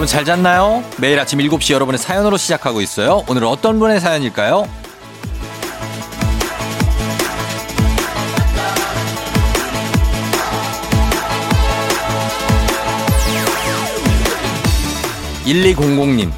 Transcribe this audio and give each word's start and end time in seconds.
여러분 0.00 0.08
잘 0.08 0.24
잤나요? 0.24 0.82
매일 0.96 1.20
아침 1.20 1.40
7시 1.40 1.74
여러분의 1.74 1.98
사연으로 1.98 2.38
시작하고 2.38 2.80
있어요. 2.80 3.22
오늘은 3.28 3.46
어떤 3.46 3.78
분의 3.78 4.00
사연일까요? 4.00 4.66
1200님. 15.44 16.30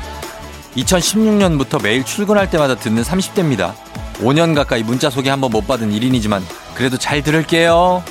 2016년부터 0.78 1.80
매일 1.80 2.02
출근할 2.02 2.50
때마다 2.50 2.74
듣는 2.74 3.04
30대입니다. 3.04 3.74
5년 4.14 4.56
가까이 4.56 4.82
문자 4.82 5.08
소개 5.08 5.30
한번 5.30 5.52
못 5.52 5.68
받은 5.68 5.88
1인이지만 5.92 6.42
그래도 6.74 6.96
잘 6.96 7.22
들을게요. 7.22 8.02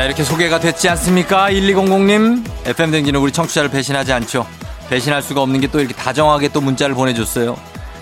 자, 0.00 0.06
이렇게 0.06 0.24
소개가 0.24 0.60
됐지 0.60 0.88
않습니까? 0.88 1.50
1200님. 1.50 2.42
FM 2.64 2.90
댕기는 2.90 3.20
우리 3.20 3.30
청취자를 3.32 3.68
배신하지 3.68 4.14
않죠. 4.14 4.46
배신할 4.88 5.20
수가 5.20 5.42
없는 5.42 5.60
게 5.60 5.66
또 5.66 5.78
이렇게 5.78 5.92
다정하게 5.92 6.48
또 6.48 6.62
문자를 6.62 6.94
보내줬어요. 6.94 7.54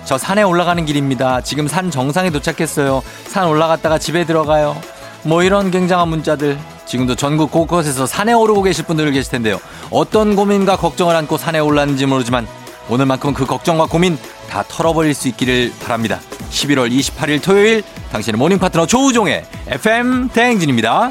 저 0.04 0.16
산에 0.16 0.44
올라가는 0.44 0.86
길입니다. 0.86 1.40
지금 1.40 1.66
산 1.66 1.90
정상에 1.90 2.30
도착했어요. 2.30 3.02
산 3.26 3.48
올라갔다가 3.48 3.98
집에 3.98 4.24
들어가요. 4.24 4.80
뭐 5.24 5.42
이런 5.42 5.72
굉장한 5.72 6.06
문자들. 6.06 6.56
지금도 6.86 7.16
전국 7.16 7.50
곳곳에서 7.50 8.06
산에 8.06 8.32
오르고 8.32 8.62
계실 8.62 8.84
분들 8.84 9.10
계실 9.10 9.32
텐데요. 9.32 9.58
어떤 9.90 10.36
고민과 10.36 10.76
걱정을 10.76 11.16
안고 11.16 11.36
산에 11.36 11.58
올랐는지 11.58 12.06
모르지만 12.06 12.46
오늘만큼은 12.88 13.34
그 13.34 13.44
걱정과 13.44 13.86
고민 13.86 14.16
다 14.48 14.62
털어버릴 14.68 15.14
수 15.14 15.26
있기를 15.26 15.72
바랍니다. 15.82 16.20
11월 16.52 16.92
28일 16.92 17.42
토요일 17.42 17.82
당신의 18.12 18.38
모닝 18.38 18.60
파트너 18.60 18.86
조우종의 18.86 19.44
FM 19.66 20.28
대행진입니다. 20.28 21.10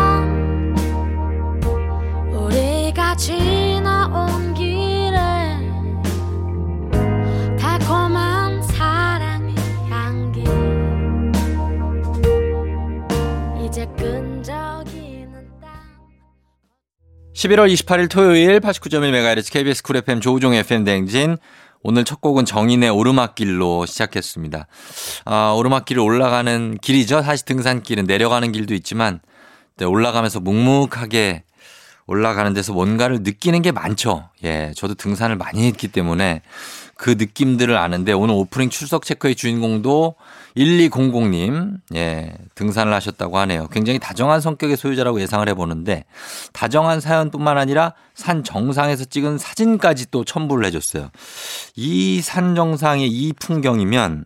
11월 17.41 17.73
28일 17.73 18.07
토요일 18.07 18.59
89.1MHz 18.59 19.51
KBS 19.51 19.81
쿨 19.81 19.95
FM 19.95 20.21
조우종 20.21 20.53
FM 20.53 20.83
대행진. 20.83 21.37
오늘 21.81 22.03
첫 22.03 22.21
곡은 22.21 22.45
정인의 22.45 22.91
오르막길로 22.91 23.87
시작했습니다. 23.87 24.67
아, 25.25 25.51
오르막길을 25.57 26.03
올라가는 26.03 26.77
길이죠. 26.77 27.23
사실 27.23 27.47
등산길은 27.47 28.05
내려가는 28.05 28.51
길도 28.51 28.75
있지만 28.75 29.21
네, 29.77 29.85
올라가면서 29.85 30.39
묵묵하게 30.39 31.43
올라가는 32.05 32.53
데서 32.53 32.73
뭔가를 32.73 33.21
느끼는 33.23 33.63
게 33.63 33.71
많죠. 33.71 34.29
예, 34.43 34.71
저도 34.75 34.93
등산을 34.93 35.35
많이 35.35 35.65
했기 35.65 35.87
때문에 35.87 36.43
그 36.93 37.15
느낌들을 37.17 37.75
아는데 37.75 38.13
오늘 38.13 38.35
오프닝 38.35 38.69
출석 38.69 39.03
체크의 39.03 39.33
주인공도 39.33 40.13
1200님, 40.57 41.77
예, 41.95 42.33
등산을 42.55 42.93
하셨다고 42.93 43.37
하네요. 43.39 43.67
굉장히 43.69 43.99
다정한 43.99 44.41
성격의 44.41 44.77
소유자라고 44.77 45.21
예상을 45.21 45.47
해보는데 45.49 46.05
다정한 46.53 46.99
사연뿐만 46.99 47.57
아니라 47.57 47.93
산 48.13 48.43
정상에서 48.43 49.05
찍은 49.05 49.37
사진까지 49.37 50.11
또 50.11 50.23
첨부를 50.23 50.65
해줬어요. 50.65 51.09
이 51.75 52.21
산 52.21 52.55
정상의 52.55 53.07
이 53.07 53.33
풍경이면 53.33 54.25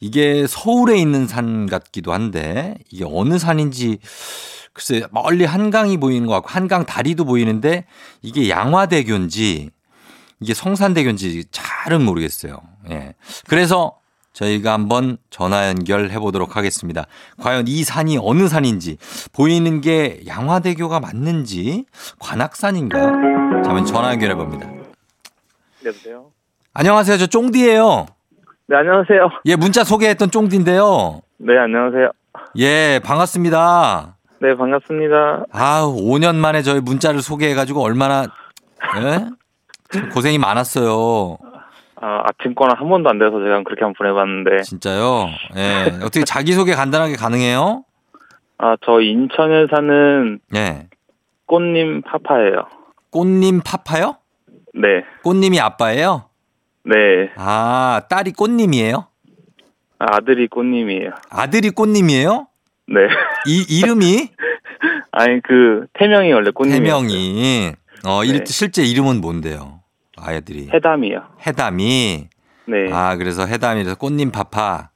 이게 0.00 0.46
서울에 0.46 0.98
있는 0.98 1.26
산 1.26 1.66
같기도 1.66 2.12
한데 2.12 2.76
이게 2.90 3.04
어느 3.06 3.38
산인지 3.38 3.98
글쎄 4.72 5.04
멀리 5.10 5.44
한강이 5.46 5.96
보이는 5.96 6.26
것 6.26 6.34
같고 6.34 6.48
한강 6.50 6.84
다리도 6.84 7.24
보이는데 7.24 7.86
이게 8.20 8.50
양화대교인지 8.50 9.70
이게 10.40 10.54
성산대교인지 10.54 11.44
잘은 11.50 12.04
모르겠어요. 12.04 12.60
예. 12.90 13.14
그래서 13.48 13.98
저희가 14.36 14.74
한번 14.74 15.16
전화 15.30 15.68
연결해 15.68 16.18
보도록 16.18 16.56
하겠습니다. 16.56 17.06
과연 17.40 17.64
이 17.68 17.82
산이 17.84 18.18
어느 18.20 18.48
산인지 18.48 18.98
보이는 19.32 19.80
게 19.80 20.20
양화대교가 20.26 21.00
맞는지 21.00 21.86
관악산인가? 22.18 22.98
자, 22.98 23.70
한번 23.70 23.86
전화 23.86 24.10
연결해 24.12 24.34
봅니다. 24.34 24.68
여보세요? 25.84 26.26
안녕하세요. 26.74 27.16
저 27.16 27.26
쫑디예요. 27.26 28.06
네, 28.68 28.76
안녕하세요. 28.76 29.30
예, 29.46 29.56
문자 29.56 29.84
소개했던 29.84 30.30
쫑디인데요. 30.30 31.22
네, 31.38 31.56
안녕하세요. 31.56 32.10
예, 32.58 33.00
반갑습니다. 33.02 34.18
네, 34.42 34.54
반갑습니다. 34.54 35.46
아우, 35.50 35.96
5년 35.96 36.34
만에 36.34 36.60
저희 36.60 36.80
문자를 36.80 37.22
소개해 37.22 37.54
가지고 37.54 37.82
얼마나, 37.82 38.26
예? 38.98 39.30
참 39.90 40.10
고생이 40.10 40.36
많았어요. 40.36 41.38
아, 42.00 42.22
아침 42.24 42.54
거나 42.54 42.74
한 42.76 42.88
번도 42.88 43.08
안 43.08 43.18
돼서 43.18 43.30
제가 43.42 43.62
그렇게 43.64 43.84
한번 43.84 43.94
보내봤는데, 43.96 44.62
진짜요? 44.62 45.28
예. 45.56 45.92
어떻게 46.04 46.24
자기소개 46.24 46.74
간단하게 46.74 47.16
가능해요? 47.16 47.84
아, 48.58 48.76
저 48.84 49.00
인천에 49.00 49.66
사는 49.74 50.38
예. 50.54 50.88
꽃님 51.46 52.02
파파예요. 52.02 52.66
꽃님 53.10 53.60
파파요? 53.64 54.16
네, 54.74 55.04
꽃님이 55.22 55.58
아빠예요? 55.60 56.28
네. 56.84 57.30
아, 57.36 58.02
딸이 58.10 58.32
꽃님이에요? 58.32 59.06
아, 59.98 60.06
아들이 60.16 60.48
꽃님이에요. 60.48 61.10
아들이 61.30 61.70
꽃님이에요? 61.70 62.46
네. 62.88 63.00
이, 63.46 63.64
이름이? 63.78 64.28
아니, 65.12 65.40
그, 65.42 65.86
태명이 65.94 66.30
원래 66.32 66.50
꽃님이에요. 66.50 66.82
태명이. 66.96 67.72
어, 68.04 68.22
일- 68.24 68.40
네. 68.40 68.44
실제 68.46 68.82
이름은 68.84 69.22
뭔데요? 69.22 69.80
아이들이. 70.20 70.68
해담이요. 70.72 71.22
해담이. 71.46 72.28
네. 72.68 72.92
아, 72.92 73.16
그래서 73.16 73.46
해담이라서 73.46 73.96
꽃님 73.96 74.30
파파. 74.32 74.90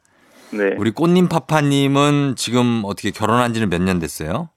네. 0.53 0.75
우리 0.79 0.91
꽃님 0.91 1.29
파파님은 1.29 2.35
지금 2.37 2.83
어떻게 2.85 3.11
결혼한 3.11 3.55
지는 3.55 3.69
몇 3.71 3.81
년 3.83 3.99
됐어요? 4.01 4.49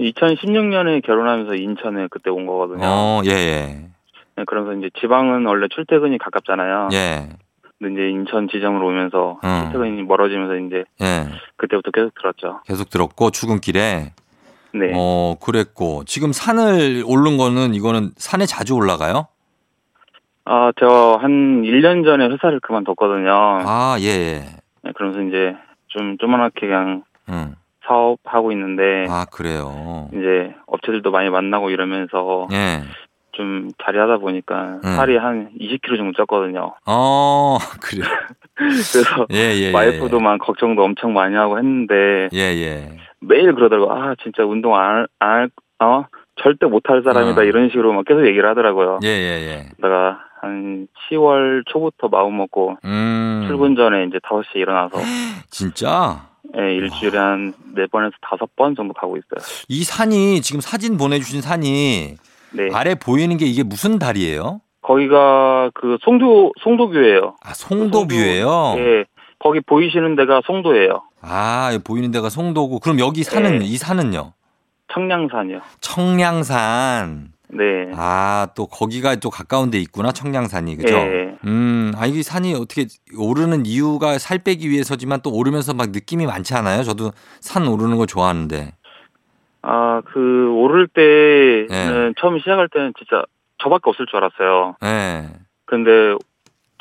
2016년에 0.00 1.04
결혼하면서 1.04 1.54
인천에 1.54 2.08
그때 2.10 2.30
온 2.30 2.46
거거든요. 2.46 2.80
어, 2.84 3.22
예, 3.24 3.30
예. 3.30 3.88
네, 4.36 4.44
그러면서 4.46 4.78
이제 4.78 4.90
지방은 5.00 5.46
원래 5.46 5.68
출퇴근이 5.74 6.18
가깝잖아요. 6.18 6.88
예. 6.92 7.28
근데 7.78 7.92
이제 7.92 8.10
인천 8.10 8.48
지점으로 8.48 8.88
오면서 8.88 9.38
음. 9.44 9.60
출퇴근이 9.72 10.02
멀어지면서 10.02 10.56
이제 10.66 10.84
예. 11.00 11.26
그때부터 11.56 11.90
계속 11.92 12.12
들었죠. 12.14 12.60
계속 12.66 12.90
들었고, 12.90 13.30
출근길에. 13.30 14.12
네. 14.74 14.92
어, 14.94 15.36
그랬고. 15.40 16.04
지금 16.04 16.32
산을 16.32 17.02
오른 17.06 17.38
거는 17.38 17.74
이거는 17.74 18.10
산에 18.16 18.44
자주 18.44 18.74
올라가요? 18.74 19.28
아, 20.48 20.70
저한 20.78 21.62
1년 21.62 22.04
전에 22.04 22.28
회사를 22.28 22.60
그만뒀거든요. 22.60 23.30
아, 23.30 23.96
예, 24.00 24.06
예. 24.06 24.40
네, 24.84 24.92
그러면서 24.94 25.20
이제 25.22 25.56
좀 25.88 26.16
조그맣게 26.18 26.66
그냥 26.66 27.02
음. 27.28 27.56
사업하고 27.84 28.52
있는데 28.52 29.06
아, 29.08 29.26
그래요. 29.30 30.08
이제 30.12 30.54
업체들도 30.66 31.10
많이 31.10 31.30
만나고 31.30 31.70
이러면서 31.70 32.46
예. 32.52 32.82
좀 33.32 33.70
자리하다 33.84 34.18
보니까 34.18 34.78
음. 34.84 34.96
살이 34.96 35.16
한 35.16 35.50
20kg 35.60 35.96
정도 35.96 36.24
쪘거든요. 36.24 36.74
어, 36.86 37.58
그래요. 37.82 38.04
그래서 38.54 39.26
예, 39.32 39.52
예. 39.52 39.60
예. 39.68 39.72
와이프도 39.72 40.20
막 40.20 40.38
걱정도 40.38 40.84
엄청 40.84 41.12
많이 41.12 41.34
하고 41.34 41.58
했는데 41.58 42.28
예, 42.32 42.38
예. 42.38 42.96
매일 43.20 43.52
그러더라고. 43.52 43.92
아, 43.92 44.14
진짜 44.22 44.44
운동 44.44 44.76
안, 44.76 45.08
안 45.18 45.28
할, 45.28 45.50
어? 45.80 46.04
절대 46.36 46.66
못할 46.66 47.02
사람이다. 47.02 47.40
어. 47.40 47.44
이런 47.44 47.68
식으로 47.70 47.92
막 47.92 48.04
계속 48.04 48.26
얘기를 48.26 48.48
하더라고요. 48.48 49.00
예, 49.02 49.08
예, 49.08 49.48
예. 49.48 49.68
그러다가 49.76 50.20
한 50.46 50.88
10월 51.10 51.62
초부터 51.66 52.08
마음 52.08 52.36
먹고 52.38 52.76
음. 52.84 53.44
출근 53.46 53.76
전에 53.76 54.04
이제 54.04 54.18
5시에 54.18 54.56
일어나서 54.56 54.98
진짜? 55.50 56.26
예, 56.56 56.74
일주일에 56.74 57.18
한 57.18 57.52
네 57.74 57.86
번에서 57.86 58.12
다섯 58.22 58.48
번 58.56 58.74
정도 58.74 58.94
가고 58.94 59.16
있어요. 59.18 59.64
이 59.68 59.84
산이 59.84 60.40
지금 60.40 60.60
사진 60.62 60.96
보내주신 60.96 61.42
산이 61.42 62.16
네. 62.52 62.68
아래 62.72 62.94
보이는 62.94 63.36
게 63.36 63.44
이게 63.44 63.62
무슨 63.62 63.98
다리예요? 63.98 64.60
거기가 64.80 65.70
그 65.74 65.98
송도 66.00 66.52
송도교예요. 66.62 67.36
아 67.42 67.52
송도뷰예요. 67.52 68.74
예. 68.78 69.04
거기 69.38 69.60
보이시는 69.60 70.16
데가 70.16 70.40
송도예요. 70.46 71.02
아 71.20 71.78
보이는 71.84 72.10
데가 72.12 72.30
송도고 72.30 72.78
그럼 72.78 72.98
여기 73.00 73.22
산은 73.24 73.58
네. 73.58 73.64
이 73.66 73.76
산은요? 73.76 74.32
청량산이요. 74.94 75.60
청량산. 75.80 77.32
네. 77.48 77.90
아 77.94 78.48
또 78.54 78.66
거기가 78.66 79.16
또 79.16 79.30
가까운 79.30 79.70
데 79.70 79.78
있구나 79.78 80.12
청량산이 80.12 80.76
그죠? 80.76 80.96
예. 80.96 81.36
음, 81.44 81.92
아, 81.96 82.06
이게 82.06 82.22
산이 82.22 82.54
어떻게 82.54 82.86
오르는 83.16 83.66
이유가 83.66 84.18
살 84.18 84.38
빼기 84.38 84.70
위해서지만 84.70 85.20
또 85.22 85.30
오르면서 85.30 85.74
막 85.74 85.90
느낌이 85.90 86.26
많지 86.26 86.54
않아요? 86.54 86.82
저도 86.82 87.12
산 87.40 87.66
오르는 87.68 87.96
거 87.96 88.06
좋아하는데. 88.06 88.72
아, 89.62 90.02
그 90.06 90.52
오를 90.54 90.86
때는 90.88 92.14
처음 92.18 92.38
시작할 92.38 92.68
때는 92.68 92.92
진짜 92.98 93.24
저밖에 93.58 93.90
없을 93.90 94.06
줄 94.06 94.16
알았어요. 94.16 94.76
예. 94.84 95.28
근데 95.64 96.16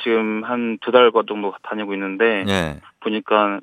지금 0.04 0.44
한 0.44 0.78
두달 0.82 1.12
정도 1.28 1.54
다니고 1.64 1.94
있는데 1.94 2.46
예. 2.48 2.80
보니까 3.02 3.60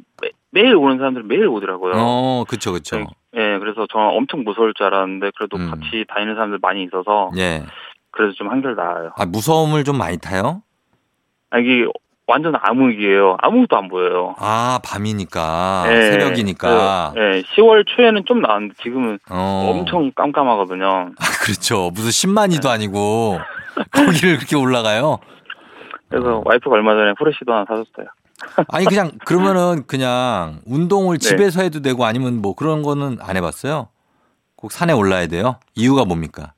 매, 0.50 0.60
일 0.60 0.74
오는 0.76 0.98
사람들 0.98 1.22
매일 1.22 1.46
오더라고요. 1.46 1.92
어, 1.96 2.44
그쵸, 2.48 2.72
그쵸. 2.72 3.06
예, 3.34 3.58
그래서 3.58 3.86
저는 3.90 4.08
엄청 4.10 4.44
무서울 4.44 4.74
줄 4.74 4.86
알았는데 4.86 5.30
그래도 5.36 5.56
음. 5.56 5.70
같이 5.70 6.04
다니는 6.08 6.34
사람들 6.34 6.58
많이 6.60 6.82
있어서 6.84 7.30
예. 7.36 7.64
그래서 8.10 8.34
좀 8.34 8.50
한결 8.50 8.74
나아요. 8.74 9.12
아, 9.16 9.24
무서움을 9.24 9.84
좀 9.84 9.96
많이 9.96 10.18
타요? 10.18 10.62
아, 11.50 11.58
이게 11.58 11.86
완전 12.26 12.54
암흑이에요. 12.60 13.38
아무것도 13.40 13.76
안 13.76 13.88
보여요. 13.88 14.34
아, 14.38 14.80
밤이니까. 14.84 15.84
예, 15.88 16.12
새벽이니까. 16.12 17.12
그, 17.14 17.20
예, 17.20 17.42
10월 17.42 17.84
초에는 17.86 18.24
좀 18.26 18.42
나았는데 18.42 18.74
지금은 18.82 19.18
어. 19.30 19.70
엄청 19.70 20.12
깜깜하거든요. 20.14 20.86
아, 20.86 21.24
그렇죠. 21.42 21.90
무슨 21.94 22.10
10만이도 22.10 22.68
아니고. 22.68 23.38
거기를 23.92 24.36
그렇게 24.36 24.56
올라가요? 24.56 25.18
그래서 26.10 26.42
와이프가 26.44 26.74
얼마 26.76 26.92
전에 26.94 27.14
후레쉬도 27.18 27.50
하나 27.52 27.64
사줬어요. 27.66 28.06
아니, 28.68 28.84
그냥, 28.86 29.12
그러면은 29.26 29.84
그냥 29.86 30.60
운동을 30.66 31.18
네. 31.18 31.28
집에서 31.28 31.62
해도 31.62 31.80
되고 31.80 32.04
아니면 32.04 32.40
뭐 32.42 32.54
그런 32.54 32.82
거는 32.82 33.18
안 33.20 33.36
해봤어요? 33.36 33.88
꼭 34.56 34.72
산에 34.72 34.92
올라야 34.92 35.26
돼요? 35.26 35.56
이유가 35.74 36.04
뭡니까? 36.04 36.52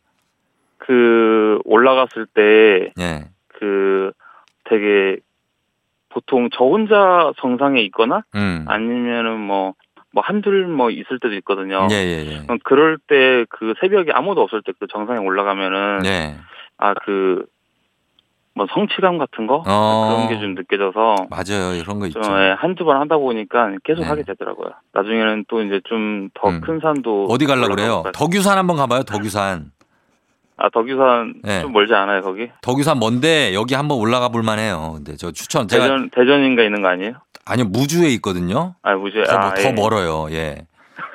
그 0.79 1.59
올라갔을 1.65 2.27
때 2.27 2.93
예. 3.01 3.25
그 3.49 4.13
되게 4.65 5.17
보통 6.11 6.49
저 6.53 6.65
혼자 6.65 7.33
정상에 7.41 7.81
있거나 7.83 8.23
음. 8.35 8.65
아니면은 8.69 9.41
뭐, 9.41 9.75
뭐 10.13 10.23
한둘 10.23 10.67
뭐 10.67 10.91
있을 10.91 11.19
때도 11.21 11.35
있거든요. 11.37 11.89
예, 11.91 11.95
예, 11.95 12.27
예. 12.27 12.43
그럼 12.43 12.59
그럴 12.65 12.99
때 12.99 13.45
그 13.49 13.75
새벽에 13.81 14.13
아무도 14.13 14.43
없을 14.43 14.63
때 14.63 14.73
그 14.79 14.87
정상에 14.87 15.19
올라가면은 15.19 16.05
예. 16.05 16.37
아그 16.77 17.47
뭐 18.57 18.67
성취감 18.73 19.19
같은 19.19 19.47
거 19.49 19.63
어. 19.67 20.27
그런 20.27 20.29
게 20.29 20.41
좀 20.41 20.55
느껴져서 20.55 21.27
맞아요. 21.29 21.83
그런 21.83 21.99
거 21.99 22.07
있죠. 22.07 22.23
좀 22.23 22.33
예, 22.39 22.55
한두 22.57 22.85
번 22.85 23.01
하다 23.01 23.17
보니까 23.17 23.71
계속 23.85 24.03
네. 24.03 24.09
하게 24.09 24.23
되더라고요. 24.23 24.69
나중에는 24.93 25.45
또 25.49 25.63
이제 25.63 25.81
좀더 25.89 26.49
음. 26.49 26.61
큰 26.61 26.79
산도 26.81 27.27
어디 27.31 27.47
올라가고 27.47 27.75
그래요? 27.75 28.05
덕유산 28.15 28.57
한번 28.57 28.77
가봐요. 28.77 29.03
덕유산. 29.03 29.73
아 30.57 30.69
덕유산 30.71 31.35
네. 31.43 31.63
좀 31.63 31.73
멀지 31.73 31.93
않아요 31.95 32.23
거기? 32.23 32.49
덕유산 32.63 33.01
먼데 33.01 33.53
여기 33.55 33.75
한번 33.75 33.99
올라가 33.99 34.29
볼 34.29 34.45
만해요. 34.45 34.93
근데 34.95 35.17
저 35.17 35.33
추천 35.33 35.67
제가 35.67 35.83
대전 35.85 36.11
대전인가 36.11 36.63
있는 36.63 36.81
거 36.81 36.89
아니에요? 36.89 37.15
아니요 37.45 37.67
무주에 37.67 38.09
있거든요. 38.11 38.77
아 38.83 38.95
무지 38.95 39.17
더, 39.27 39.33
아, 39.37 39.53
더 39.55 39.63
예. 39.63 39.73
멀어요. 39.73 40.29
예. 40.31 40.67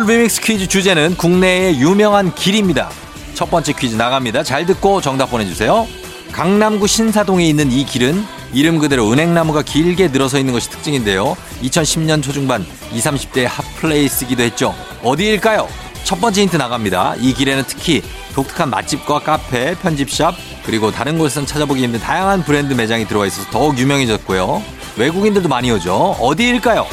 리믹스 0.07 0.41
퀴즈 0.41 0.67
주제는 0.67 1.17
국내의 1.17 1.79
유명한 1.79 2.33
길입니다. 2.33 2.89
첫 3.33 3.51
번째 3.51 3.73
퀴즈 3.73 3.95
나갑니다. 3.95 4.43
잘 4.43 4.65
듣고 4.65 5.01
정답 5.01 5.31
보내주세요. 5.31 5.85
강남구 6.31 6.87
신사동에 6.87 7.45
있는 7.45 7.71
이 7.71 7.85
길은 7.85 8.23
이름 8.53 8.79
그대로 8.79 9.11
은행나무가 9.11 9.61
길게 9.61 10.07
늘어서 10.07 10.39
있는 10.39 10.53
것이 10.53 10.69
특징인데요. 10.69 11.35
2010년 11.61 12.23
초중반 12.23 12.65
20, 12.93 13.11
30대 13.11 13.45
핫플레이스기도 13.47 14.43
했죠. 14.43 14.73
어디일까요? 15.03 15.67
첫 16.05 16.21
번째 16.21 16.41
힌트 16.43 16.55
나갑니다. 16.55 17.15
이 17.19 17.33
길에는 17.33 17.65
특히 17.67 18.01
독특한 18.33 18.69
맛집과 18.69 19.19
카페, 19.19 19.75
편집샵, 19.75 20.35
그리고 20.65 20.89
다른 20.89 21.17
곳에선 21.17 21.45
찾아보기 21.45 21.83
힘든 21.83 21.99
다양한 21.99 22.43
브랜드 22.43 22.73
매장이 22.73 23.07
들어와 23.07 23.25
있어서 23.25 23.49
더욱 23.51 23.77
유명해졌고요. 23.77 24.63
외국인들도 24.95 25.49
많이 25.49 25.69
오죠. 25.69 26.15
어디일까요? 26.19 26.87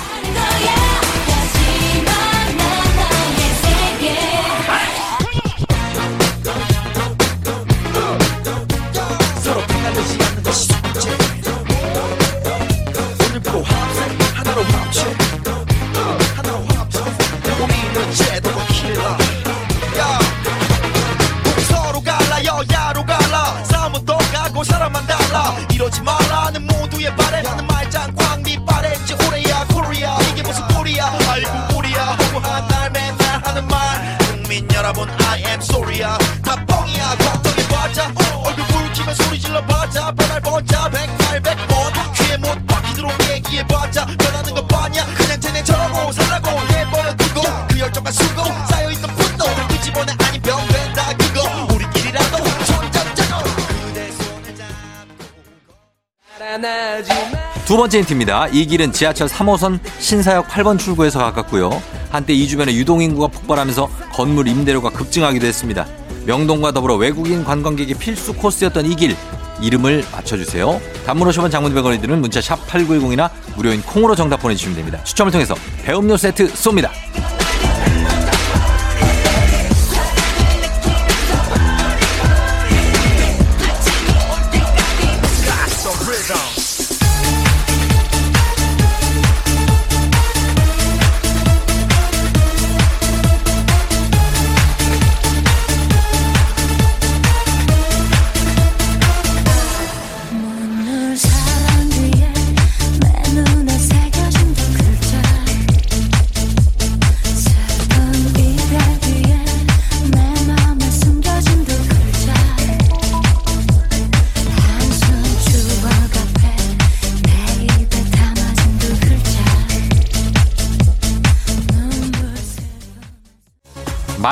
번째 57.85 57.99
힌트입니다. 57.99 58.49
이 58.49 58.65
길은 58.65 58.93
지하철 58.93 59.29
3호선 59.29 59.79
신사역 59.99 60.49
8번 60.49 60.79
출구에서 60.79 61.19
가깝고요. 61.19 61.83
한때 62.09 62.33
이 62.33 62.49
주변에 62.49 62.73
유동인구가 62.73 63.27
폭발하면서 63.27 63.91
건물 64.11 64.49
임대료가 64.49 64.89
급증하기도 64.89 65.47
했습니다. 65.47 65.87
명동과 66.25 66.73
더불어 66.73 66.95
외국인 66.97 67.45
관광객의 67.45 67.97
필수 67.97 68.33
코스였던 68.33 68.87
이 68.87 68.97
길. 68.97 69.15
이름을 69.61 70.03
맞춰주세요. 70.11 70.81
단문 71.05 71.29
50원 71.29 71.51
장문 71.51 71.75
100원이 71.75 72.01
드는 72.01 72.23
문자 72.23 72.41
샵 72.41 72.67
8910이나 72.67 73.31
무료인 73.55 73.83
콩으로 73.83 74.17
정답 74.17 74.39
보내주시면 74.41 74.77
됩니다. 74.77 75.05
추첨을 75.05 75.31
통해서 75.31 75.55
배음료 75.85 76.17
세트 76.17 76.55
쏩니다. 76.55 76.89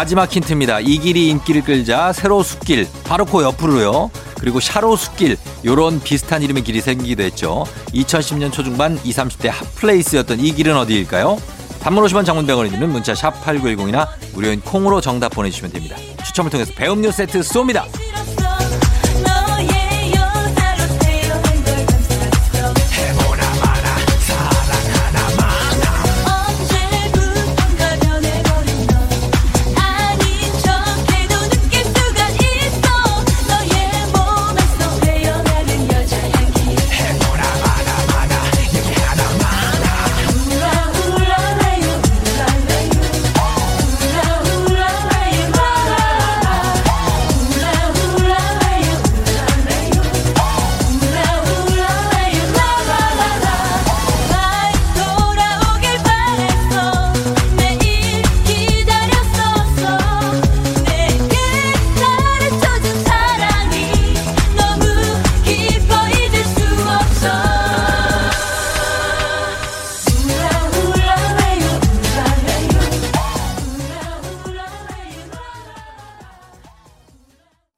마지막 0.02 0.32
힌트입니다. 0.32 0.80
이 0.80 0.98
길이 0.98 1.28
인기를 1.28 1.62
끌자 1.62 2.12
세로 2.12 2.42
숲길 2.42 2.88
바로 3.04 3.24
그 3.24 3.40
옆으로요. 3.44 4.10
그리고 4.40 4.58
샤로 4.58 4.96
숲길 4.96 5.36
요런 5.64 6.00
비슷한 6.02 6.42
이름의 6.42 6.64
길이 6.64 6.80
생기기도 6.80 7.22
했죠. 7.22 7.64
2010년 7.94 8.52
초중반 8.52 8.98
20, 9.04 9.16
30대 9.16 9.48
핫플레이스였던 9.48 10.40
이 10.40 10.54
길은 10.54 10.76
어디일까요? 10.76 11.40
단문 11.82 12.04
50원 12.04 12.24
장문 12.24 12.48
100원이 12.48 12.72
드는 12.72 12.90
문자 12.90 13.14
샵 13.14 13.44
8910이나 13.44 14.08
무료인 14.34 14.60
콩으로 14.60 15.00
정답 15.00 15.28
보내주시면 15.28 15.70
됩니다. 15.70 15.94
추첨을 16.24 16.50
통해서 16.50 16.72
배음료 16.74 17.12
세트 17.12 17.38
쏩니다. 17.38 17.84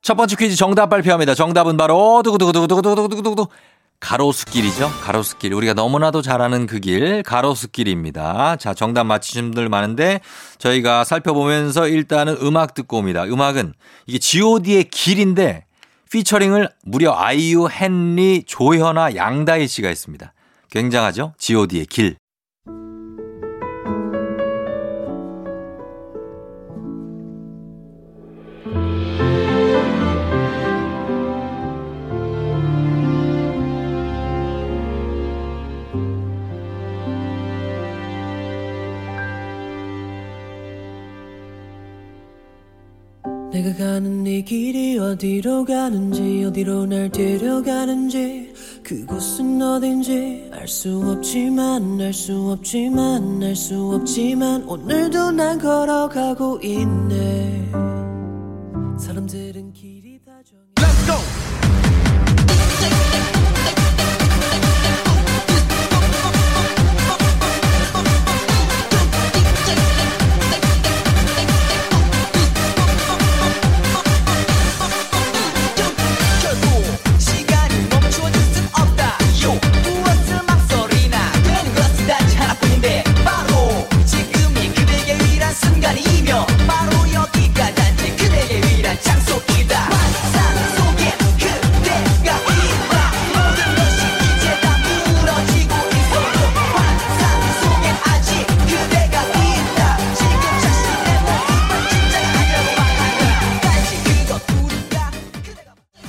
첫 0.04 0.16
번째 0.16 0.36
퀴즈 0.36 0.54
정답 0.54 0.90
발표합니다. 0.90 1.34
정답은 1.34 1.78
바로 1.78 2.20
두구두구두구두구두구두구두구 2.22 3.48
가로수길이죠. 4.00 4.90
가로수길. 5.02 5.54
우리가 5.54 5.72
너무나도 5.72 6.20
잘 6.20 6.42
아는 6.42 6.66
그 6.66 6.78
길, 6.78 7.22
가로수길입니다. 7.22 8.56
자, 8.56 8.74
정답 8.74 9.04
맞히신 9.04 9.44
분들 9.44 9.70
많은데 9.70 10.20
저희가 10.58 11.04
살펴보면서 11.04 11.88
일단은 11.88 12.36
음악 12.42 12.74
듣고 12.74 12.98
옵니다. 12.98 13.24
음악은 13.24 13.72
이게 14.06 14.18
god의 14.18 14.90
길인데 14.90 15.64
피처링을 16.12 16.68
무려 16.84 17.14
아이유, 17.16 17.66
헨리, 17.72 18.44
조현아, 18.46 19.14
양다희 19.14 19.66
씨가 19.66 19.88
했습니다. 19.88 20.34
굉장하죠? 20.70 21.32
god의 21.38 21.86
길. 21.86 22.16
내가 43.54 43.72
가는 43.76 44.26
이 44.26 44.42
길이 44.42 44.98
어디로 44.98 45.64
가는지 45.64 46.42
어디로 46.44 46.86
날 46.86 47.08
데려가는지 47.08 48.52
그곳은 48.82 49.62
어딘지 49.62 50.50
알 50.50 50.66
수 50.66 51.00
없지만 51.06 52.00
알 52.00 52.12
수 52.12 52.50
없지만 52.50 53.40
알 53.44 53.54
수 53.54 53.92
없지만 53.94 54.64
오늘도 54.64 55.30
난 55.30 55.56
걸어가고 55.60 56.58
있네. 56.64 57.70
사람들은 58.98 59.72
길 59.72 59.93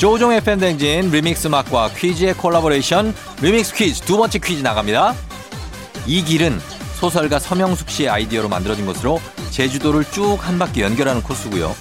조우종의 0.05 0.41
FM대행진 0.41 1.09
리믹스 1.09 1.47
음악과 1.47 1.89
퀴즈의 1.97 2.35
콜라보레이션 2.35 3.11
리믹스 3.41 3.73
퀴즈 3.73 4.01
두 4.01 4.17
번째 4.17 4.37
퀴즈 4.37 4.61
나갑니다. 4.61 5.15
이 6.05 6.23
길은 6.23 6.61
소설가 6.99 7.39
서명숙 7.39 7.89
씨의 7.89 8.09
아이디어로 8.09 8.47
만들어진 8.47 8.85
것으로 8.85 9.19
제주도를 9.49 10.05
쭉 10.11 10.37
한 10.47 10.59
바퀴 10.59 10.81
연결하는 10.81 11.23
코스고요. 11.23 11.75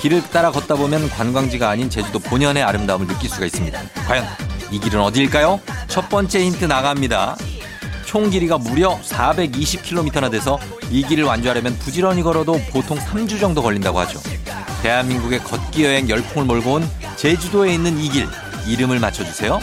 길을 0.00 0.28
따라 0.30 0.50
걷다 0.50 0.74
보면 0.74 1.08
관광지가 1.08 1.70
아닌 1.70 1.88
제주도 1.88 2.18
본연의 2.18 2.64
아름다움을 2.64 3.06
느낄 3.06 3.30
수가 3.30 3.46
있습니다. 3.46 3.80
과연 4.08 4.26
이 4.72 4.80
길은 4.80 4.98
어디일까요? 5.00 5.60
첫 5.86 6.08
번째 6.08 6.40
힌트 6.40 6.64
나갑니다. 6.64 7.36
총 8.04 8.28
길이가 8.28 8.58
무려 8.58 8.98
420km나 9.02 10.32
돼서 10.32 10.58
이 10.90 11.04
길을 11.04 11.22
완주하려면 11.22 11.78
부지런히 11.78 12.24
걸어도 12.24 12.60
보통 12.72 12.98
3주 12.98 13.38
정도 13.38 13.62
걸린다고 13.62 14.00
하죠. 14.00 14.18
대한민국의 14.82 15.40
걷기 15.40 15.84
여행 15.84 16.08
열풍을 16.08 16.46
몰고 16.46 16.74
온 16.74 16.90
제주도에 17.16 17.74
있는 17.74 17.98
이 17.98 18.08
길 18.08 18.26
이름을 18.66 18.98
맞춰주세요. 19.00 19.58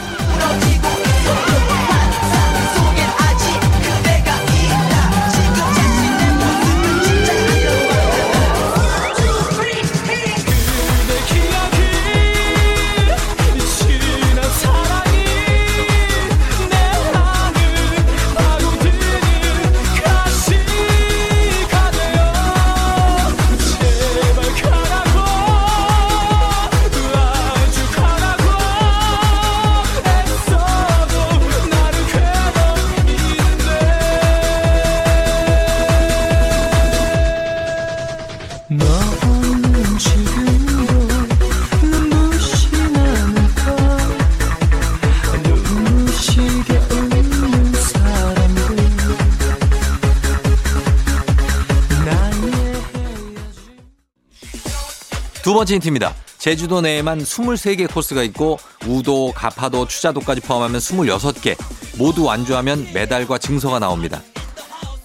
번째 55.55 55.75
힌트입니다. 55.75 56.13
제주도 56.37 56.81
내에만 56.81 57.19
23개 57.19 57.91
코스가 57.91 58.23
있고 58.23 58.59
우도, 58.85 59.31
가파도, 59.33 59.87
추자도까지 59.87 60.41
포함하면 60.41 60.79
26개 60.79 61.55
모두 61.97 62.25
완주하면 62.25 62.89
메달과 62.93 63.37
증서가 63.37 63.79
나옵니다. 63.79 64.21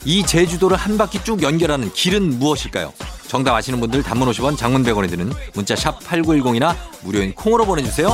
이 0.05 0.25
제주도를 0.25 0.77
한 0.77 0.99
바퀴 0.99 1.23
쭉 1.23 1.43
연결하는 1.43 1.93
길은 1.93 2.39
무엇일까요? 2.39 2.93
정답 3.29 3.55
아시는 3.55 3.79
분들 3.81 4.03
단문 4.03 4.29
50원, 4.29 4.57
장문 4.57 4.83
100원이 4.83 5.09
드는 5.09 5.31
문자 5.55 5.77
샵 5.77 6.01
8910이나 6.01 6.75
무료인 7.03 7.33
콩으로 7.33 7.65
보내주세요. 7.65 8.13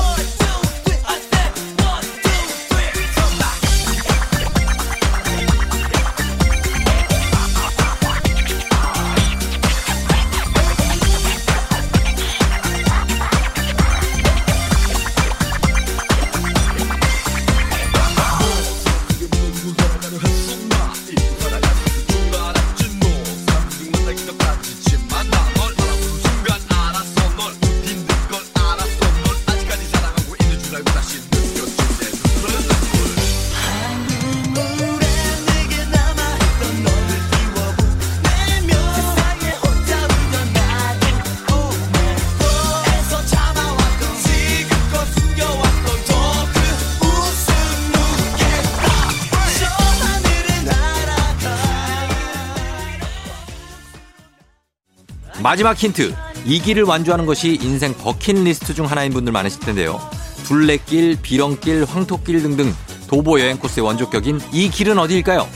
마지막 55.57 55.75
힌트. 55.75 56.15
이 56.45 56.61
길을 56.61 56.83
완주하는 56.83 57.25
것이 57.25 57.59
인생 57.63 57.95
버킷리스트 57.95 58.75
중 58.75 58.85
하나인 58.85 59.11
분들 59.11 59.33
많으실 59.33 59.61
텐데요. 59.61 59.99
둘레길, 60.45 61.17
비렁길, 61.23 61.87
황토길 61.87 62.43
등등 62.43 62.75
도보 63.07 63.41
여행 63.41 63.57
코스의 63.57 63.87
원조격인 63.87 64.39
이 64.53 64.69
길은 64.69 64.99
어디일까요? 64.99 65.49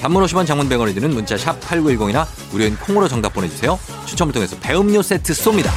단문 0.00 0.24
50원 0.24 0.46
장문 0.46 0.70
100원이 0.70 0.94
드는 0.94 1.10
문자 1.10 1.36
샵 1.36 1.60
8910이나 1.60 2.26
무료인 2.50 2.76
콩으로 2.78 3.08
정답 3.08 3.34
보내주세요. 3.34 3.78
추첨을 4.06 4.32
통해서 4.32 4.56
배음료 4.58 5.02
세트 5.02 5.34
쏩니다. 5.34 5.68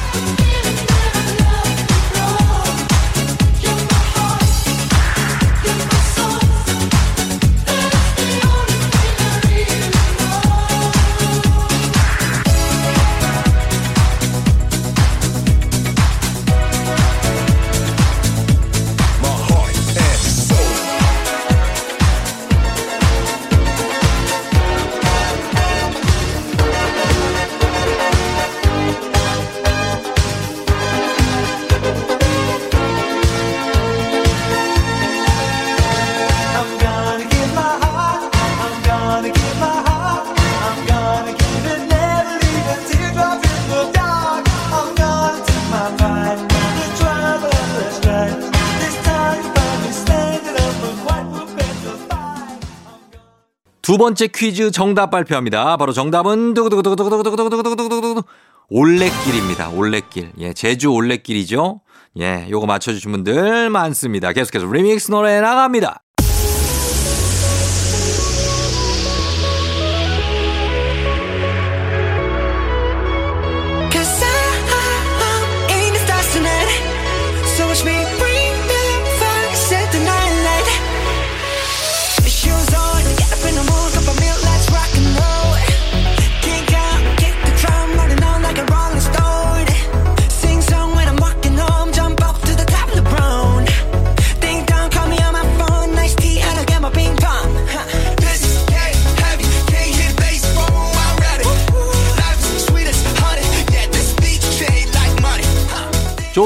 두 53.96 53.98
번째 53.98 54.26
퀴즈 54.26 54.72
정답 54.72 55.10
발표합니다. 55.10 55.78
바로 55.78 55.90
정답은 55.90 56.52
두구두구두구두구두구두구두구두구두구 56.52 58.24
올레길입니다. 58.68 59.70
올레길. 59.70 60.32
예, 60.38 60.52
제주 60.52 60.90
올레길이죠. 60.90 61.80
예, 62.20 62.46
요거 62.50 62.66
맞춰주신 62.66 63.10
분들 63.10 63.70
많습니다. 63.70 64.34
계속해서 64.34 64.70
리믹스 64.70 65.10
노래 65.10 65.40
나갑니다. 65.40 66.02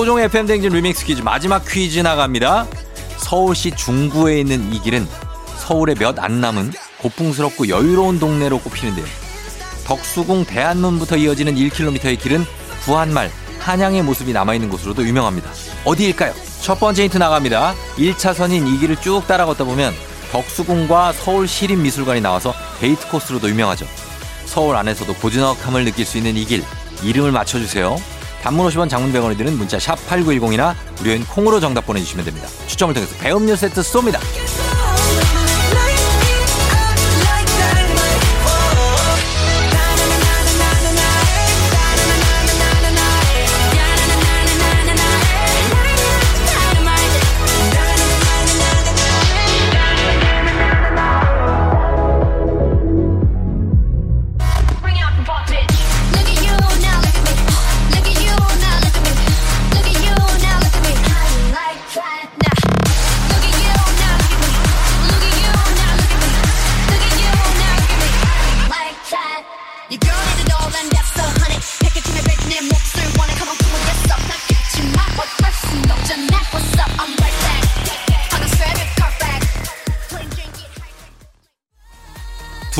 조우종 0.00 0.18
FM대행진 0.18 0.72
리믹스 0.72 1.04
퀴즈 1.04 1.20
마지막 1.20 1.62
퀴즈 1.68 1.98
나갑니다. 1.98 2.66
서울시 3.18 3.70
중구에 3.70 4.40
있는 4.40 4.72
이 4.72 4.80
길은 4.80 5.06
서울에 5.58 5.94
몇 5.94 6.27
안 6.27 6.40
남은 6.40 6.72
고풍스럽고 7.02 7.68
여유로운 7.68 8.18
동네로 8.18 8.60
꼽히는데요. 8.60 9.04
덕수궁 9.84 10.46
대한문부터 10.46 11.18
이어지는 11.18 11.54
1km의 11.54 12.18
길은 12.18 12.46
구한말, 12.80 13.30
한양의 13.58 14.02
모습이 14.02 14.32
남아있는 14.32 14.70
곳으로도 14.70 15.06
유명합니다. 15.06 15.50
어디일까요? 15.84 16.32
첫 16.62 16.80
번째 16.80 17.02
힌트 17.02 17.18
나갑니다. 17.18 17.74
1차선인 17.98 18.74
이 18.74 18.78
길을 18.78 19.02
쭉 19.02 19.26
따라 19.28 19.44
걷다 19.44 19.64
보면 19.64 19.92
덕수궁과 20.32 21.12
서울 21.12 21.46
시립미술관이 21.46 22.22
나와서 22.22 22.54
데이트 22.80 23.06
코스로도 23.08 23.50
유명하죠. 23.50 23.84
서울 24.46 24.76
안에서도 24.76 25.12
고즈넉함을 25.16 25.84
느낄 25.84 26.06
수 26.06 26.16
있는 26.16 26.38
이 26.38 26.46
길 26.46 26.64
이름을 27.02 27.32
맞춰주세요. 27.32 27.98
단문 28.42 28.66
50원 28.68 28.88
장문 28.88 29.12
100원이 29.12 29.36
드는 29.36 29.56
문자 29.58 29.78
샵 29.78 29.96
8910이나 30.08 30.74
무료인 30.98 31.24
콩으로 31.26 31.60
정답 31.60 31.86
보내주시면 31.86 32.24
됩니다. 32.24 32.48
추첨을 32.66 32.94
통해서 32.94 33.14
배음료 33.18 33.54
세트 33.54 33.80
쏩니다. 33.80 34.18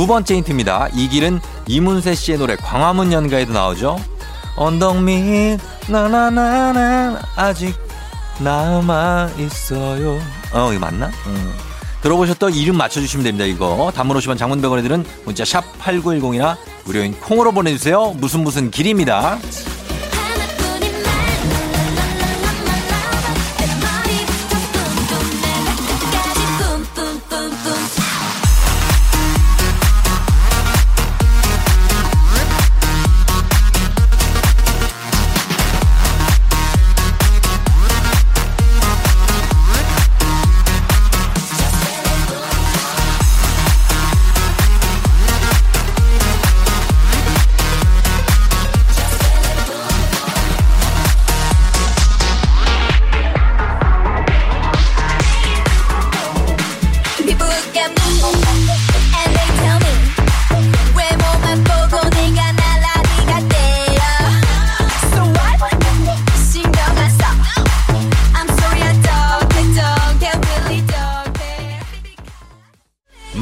두 0.01 0.07
번째 0.07 0.37
힌트입니다. 0.37 0.89
이 0.95 1.11
길은 1.11 1.41
이문세 1.67 2.15
씨의 2.15 2.39
노래 2.39 2.57
광화문 2.57 3.13
연가에도 3.13 3.53
나오죠. 3.53 4.03
언덕 4.57 5.03
밑 5.03 5.59
나나나나 5.89 7.21
아직 7.37 7.75
남아 8.39 9.29
있어요. 9.37 10.19
어 10.55 10.73
이거 10.73 10.81
맞나? 10.81 11.11
음. 11.27 11.53
들어보셨던 12.01 12.55
이름 12.55 12.79
맞춰주시면 12.79 13.25
됩니다. 13.25 13.45
이거 13.45 13.93
단문 13.95 14.17
50원 14.17 14.39
장문 14.39 14.63
100원에 14.63 14.83
드는 14.85 15.05
문자 15.27 15.45
샵 15.45 15.65
8910이나 15.83 16.57
무료인 16.87 17.13
콩으로 17.21 17.53
보내주세요. 17.53 18.15
무슨 18.17 18.41
무슨 18.41 18.71
길입니다. 18.71 19.39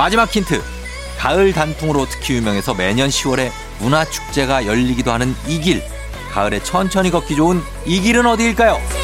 마지막 0.09 0.35
힌트. 0.35 0.63
가을 1.19 1.53
단풍으로 1.53 2.07
특히 2.09 2.37
유명해서 2.37 2.73
매년 2.73 3.11
10월에 3.11 3.51
문화축제가 3.81 4.65
열리기도 4.65 5.13
하는 5.13 5.35
이 5.47 5.61
길. 5.61 5.83
가을에 6.33 6.63
천천히 6.63 7.11
걷기 7.11 7.37
좋은 7.37 7.61
이 7.85 8.01
길은 8.01 8.25
어디일까요? 8.25 8.98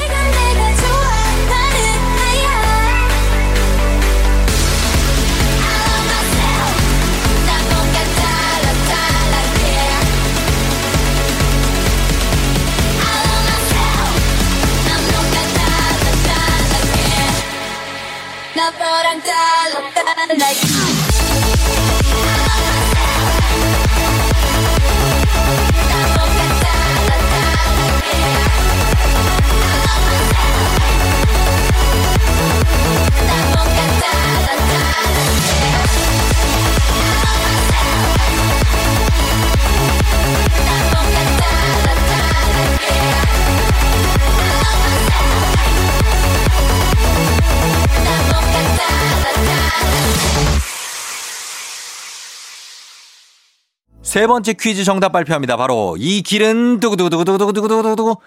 세 54.15 54.29
번째 54.29 54.53
퀴즈 54.53 54.85
정답 54.85 55.11
발표합니다. 55.11 55.57
바로 55.57 55.97
이 55.99 56.23
길은 56.23 56.79
두구두구두구두구두구두구두구 56.79 58.19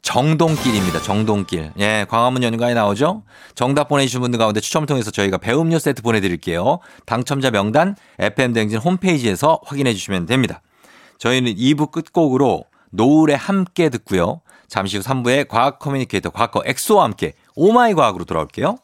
정동길입니다. 0.00 1.02
정동길. 1.02 1.72
예, 1.78 2.06
광화문 2.08 2.42
연가에 2.42 2.72
나오죠? 2.72 3.24
정답 3.54 3.88
보내주신 3.88 4.22
분들 4.22 4.38
가운데 4.38 4.60
추첨을 4.60 4.86
통해서 4.86 5.10
저희가 5.10 5.36
배음료 5.36 5.78
세트 5.78 6.00
보내드릴게요. 6.00 6.78
당첨자 7.04 7.50
명단 7.50 7.94
FM대행진 8.18 8.78
홈페이지에서 8.78 9.60
확인해 9.66 9.92
주시면 9.92 10.24
됩니다. 10.24 10.62
저희는 11.18 11.56
2부 11.56 11.90
끝곡으로 11.90 12.64
노을에 12.88 13.34
함께 13.34 13.90
듣고요. 13.90 14.40
잠시 14.66 14.96
후 14.96 15.02
3부에 15.02 15.46
과학 15.46 15.78
커뮤니케이터 15.78 16.30
과거 16.30 16.62
엑소와 16.64 17.04
함께 17.04 17.34
오마이 17.54 17.92
과학으로 17.92 18.24
돌아올게요. 18.24 18.78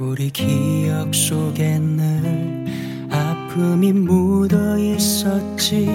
우리 0.00 0.30
기억 0.30 1.12
속에 1.12 1.76
늘 1.80 2.64
아픔이 3.10 3.92
묻어 3.92 4.78
있었지. 4.78 5.90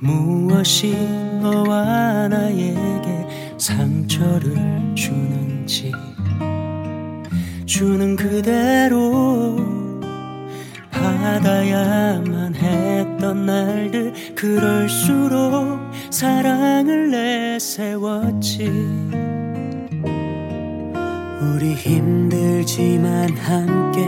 무엇이 0.00 0.96
너와 1.40 2.26
나에게 2.26 3.28
상처를 3.56 4.56
주는지. 4.96 5.92
주는 7.66 8.16
그대로 8.16 9.56
받아야만 10.90 12.56
했던 12.56 13.46
날들. 13.46 14.12
그럴수록 14.34 15.78
사랑을 16.10 17.12
내세웠지 17.12 18.72
우리 21.44 21.74
힘들지만 21.74 23.36
함께 23.36 24.06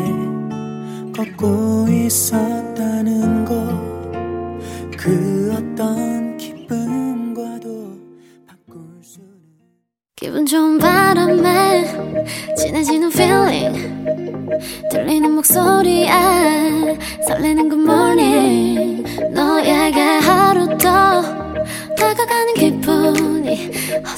걷고 1.12 1.86
있었다는 1.88 3.44
것 3.44 3.96
그 5.06 5.52
어떤 5.52 6.36
기분 10.16 10.46
좋은 10.46 10.78
바람에 10.78 11.84
진해지는 12.56 13.12
feeling 13.12 14.04
들리는 14.90 15.30
목소리에 15.34 16.08
설레는 17.28 17.68
good 17.68 17.82
morning 17.82 19.02
너에게 19.34 20.00
하루 20.00 20.68
더 20.78 21.20
다가가는 21.96 22.54
기분이 22.54 23.70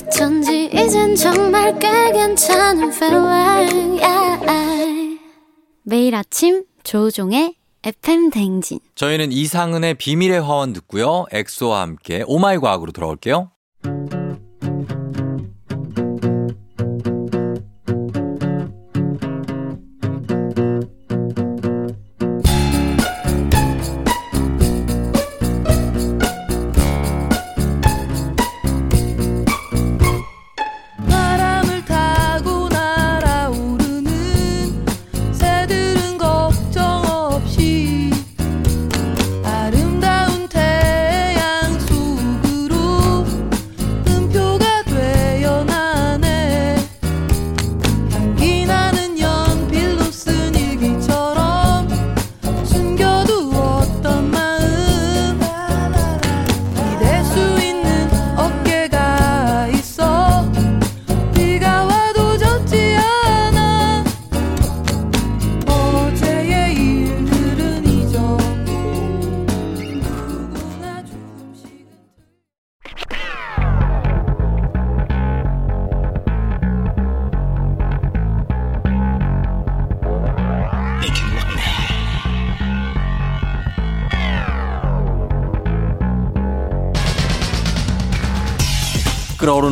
어쩐지 0.07 0.71
정말 1.17 1.77
꽤 1.81 2.13
괜찮은 2.13 2.93
feeling 2.93 4.01
yeah. 4.01 5.19
매일 5.83 6.15
아침 6.15 6.63
조종의 6.85 7.57
FM 7.83 8.31
댕진 8.31 8.79
저희는 8.95 9.33
이상은의 9.33 9.95
비밀의 9.95 10.43
화원 10.43 10.73
듣고요. 10.75 11.25
엑소와 11.33 11.81
함께 11.81 12.23
오마이 12.29 12.59
과학으로 12.59 12.93
돌아올게요. 12.93 13.51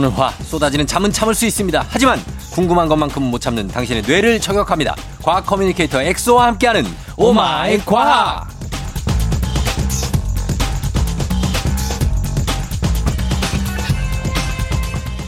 끓어오르는 0.06 0.10
화, 0.12 0.30
쏟아지는 0.44 0.86
잠은 0.86 1.12
참을 1.12 1.34
수 1.34 1.46
있습니다. 1.46 1.84
하지만 1.88 2.20
궁금한 2.52 2.88
것만큼은 2.88 3.28
못 3.30 3.40
참는 3.40 3.68
당신의 3.68 4.02
뇌를 4.06 4.40
저격합니다. 4.40 4.94
과학 5.22 5.44
커뮤니케이터 5.44 6.00
엑소와 6.00 6.46
함께하는 6.46 6.84
오마이 7.16 7.78
과학. 7.78 8.46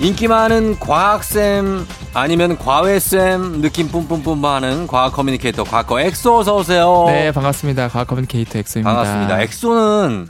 인기 0.01 0.29
많은 0.29 0.79
과학쌤 0.79 1.85
아니면 2.14 2.57
과외쌤 2.57 3.61
느낌 3.61 3.88
뿜뿜뿜 3.88 4.45
하는 4.45 4.87
과학 4.87 5.12
커뮤니케이터 5.12 5.64
과거 5.64 6.01
엑소 6.01 6.38
어서 6.38 6.57
오세요. 6.57 7.05
네, 7.09 7.33
반갑습니다. 7.33 7.88
과학 7.88 8.07
커뮤니케이터 8.07 8.59
엑소입니다. 8.59 8.95
반갑습니다. 8.95 9.41
엑소는 9.43 10.29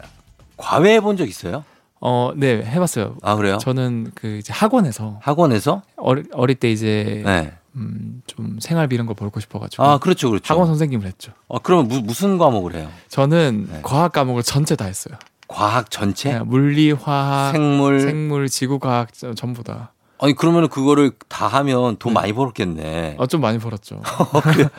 과외해 0.56 1.00
본 1.00 1.16
적 1.16 1.28
있어요? 1.28 1.64
어, 2.00 2.32
네, 2.36 2.62
해봤어요. 2.64 3.16
아 3.22 3.34
그래요? 3.36 3.58
저는 3.58 4.12
그 4.14 4.38
이제 4.38 4.52
학원에서 4.52 5.18
학원에서? 5.22 5.82
어리, 5.96 6.22
어릴 6.32 6.56
때 6.56 6.70
이제 6.70 7.22
네. 7.24 7.52
음, 7.76 8.22
좀 8.26 8.58
생활비 8.60 8.94
이런 8.94 9.06
거 9.06 9.14
벌고 9.14 9.40
싶어가지고 9.40 9.82
아 9.84 9.98
그렇죠, 9.98 10.30
그렇죠. 10.30 10.52
학원 10.52 10.66
선생님을 10.68 11.06
했죠. 11.06 11.32
어, 11.48 11.58
그러면 11.58 11.88
무, 11.88 12.00
무슨 12.00 12.38
과목을 12.38 12.74
해요? 12.76 12.88
저는 13.08 13.68
네. 13.70 13.80
과학 13.82 14.12
과목을 14.12 14.42
전체 14.42 14.76
다 14.76 14.84
했어요. 14.86 15.14
과학 15.48 15.90
전체? 15.90 16.32
네, 16.34 16.38
물리, 16.40 16.92
화학, 16.92 17.52
생물? 17.52 18.00
생물, 18.00 18.48
지구과학 18.48 19.12
저- 19.14 19.34
전부 19.34 19.64
다. 19.64 19.92
아니 20.20 20.34
그러면 20.34 20.68
그거를 20.68 21.12
다 21.28 21.46
하면 21.46 21.96
돈 21.98 22.12
많이 22.12 22.32
벌었겠네. 22.32 23.16
어, 23.18 23.26
좀 23.26 23.40
많이 23.40 23.58
벌었죠. 23.58 24.02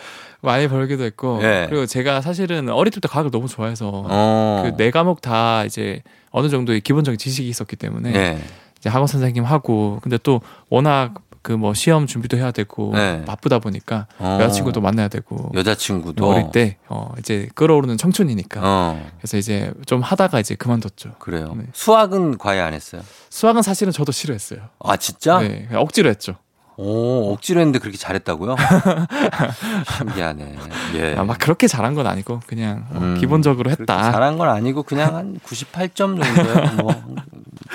많이 0.41 0.67
벌기도 0.67 1.04
했고 1.04 1.39
네. 1.41 1.67
그리고 1.69 1.86
제가 1.86 2.21
사실은 2.21 2.69
어릴 2.69 2.91
때부터 2.91 3.08
과학을 3.10 3.32
너무 3.32 3.47
좋아해서 3.47 3.91
어. 4.06 4.63
그네 4.65 4.91
과목 4.91 5.21
다 5.21 5.65
이제 5.65 6.02
어느 6.32 6.49
정도의 6.49 6.82
기본적인 6.82 7.17
지식이 7.17 7.47
있었기 7.49 7.75
때문에 7.75 8.12
네. 8.12 8.43
이제 8.78 8.89
학원 8.89 9.08
선생님 9.08 9.43
하고 9.43 9.99
근데 10.02 10.17
또 10.21 10.41
워낙 10.69 11.15
그 11.41 11.54
뭐 11.54 11.73
시험 11.73 12.06
준비도 12.06 12.38
해야 12.38 12.52
되고 12.52 12.91
네. 12.93 13.23
바쁘다 13.25 13.60
보니까 13.60 14.08
어. 14.19 14.38
여자친구도 14.41 14.82
만나야 14.82 15.08
되고 15.08 15.49
여자친구도 15.56 16.30
어릴 16.30 16.52
때 16.52 16.78
어, 16.88 17.13
이제 17.17 17.47
끌어오르는 17.56 17.97
청춘이니까 17.97 18.60
어. 18.63 19.10
그래서 19.17 19.38
이제 19.38 19.71
좀 19.86 20.02
하다가 20.02 20.39
이제 20.41 20.56
그만뒀죠. 20.56 21.15
그래요. 21.17 21.54
네. 21.58 21.63
수학은 21.73 22.38
과외 22.38 22.60
안 22.60 22.73
했어요? 22.73 23.02
수학은 23.30 23.62
사실은 23.62 23.91
저도 23.93 24.12
싫어했어요. 24.12 24.60
아 24.80 24.97
진짜? 24.97 25.39
네, 25.39 25.67
억지로 25.73 26.10
했죠. 26.10 26.36
오 26.81 27.33
억지로 27.33 27.59
했는데 27.59 27.77
그렇게 27.77 27.97
잘했다고요? 27.97 28.55
신기하네. 29.97 30.55
예. 30.95 31.15
아, 31.17 31.25
막 31.25 31.37
그렇게 31.37 31.67
잘한 31.67 31.93
건 31.93 32.07
아니고 32.07 32.39
그냥 32.47 32.85
어, 32.91 32.99
음, 32.99 33.17
기본적으로 33.19 33.69
했다. 33.69 34.13
잘한 34.13 34.37
건 34.37 34.47
아니고 34.47 34.83
그냥 34.83 35.13
한 35.13 35.39
98점 35.45 36.23
정도요. 36.23 36.75
뭐 36.81 37.03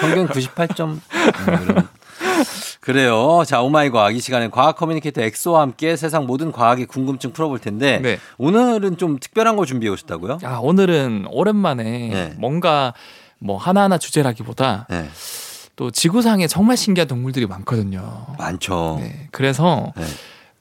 평균 0.01 0.27
98점. 0.27 0.89
음. 0.89 1.01
그래요. 2.81 3.43
자, 3.47 3.61
오마이 3.61 3.91
과학 3.91 4.17
이 4.17 4.21
시간에 4.21 4.49
과학 4.49 4.77
커뮤니케이터 4.77 5.21
엑소와 5.21 5.61
함께 5.61 5.97
세상 5.97 6.25
모든 6.25 6.51
과학의 6.51 6.87
궁금증 6.87 7.33
풀어볼 7.35 7.59
텐데 7.59 7.99
네. 8.03 8.19
오늘은 8.39 8.97
좀 8.97 9.19
특별한 9.19 9.57
걸 9.57 9.67
준비해 9.67 9.93
오셨다고요? 9.93 10.39
아, 10.45 10.59
오늘은 10.63 11.27
오랜만에 11.31 11.83
네. 11.83 12.35
뭔가 12.39 12.95
뭐 13.39 13.59
하나하나 13.59 13.99
주제라기보다 13.99 14.87
네, 14.89 15.09
또 15.77 15.91
지구상에 15.91 16.47
정말 16.47 16.77
신기한 16.77 17.09
동물들이 17.09 17.47
많거든요. 17.47 18.27
많죠. 18.39 18.99
네, 19.01 19.29
그래서 19.33 19.93
네. 19.97 20.05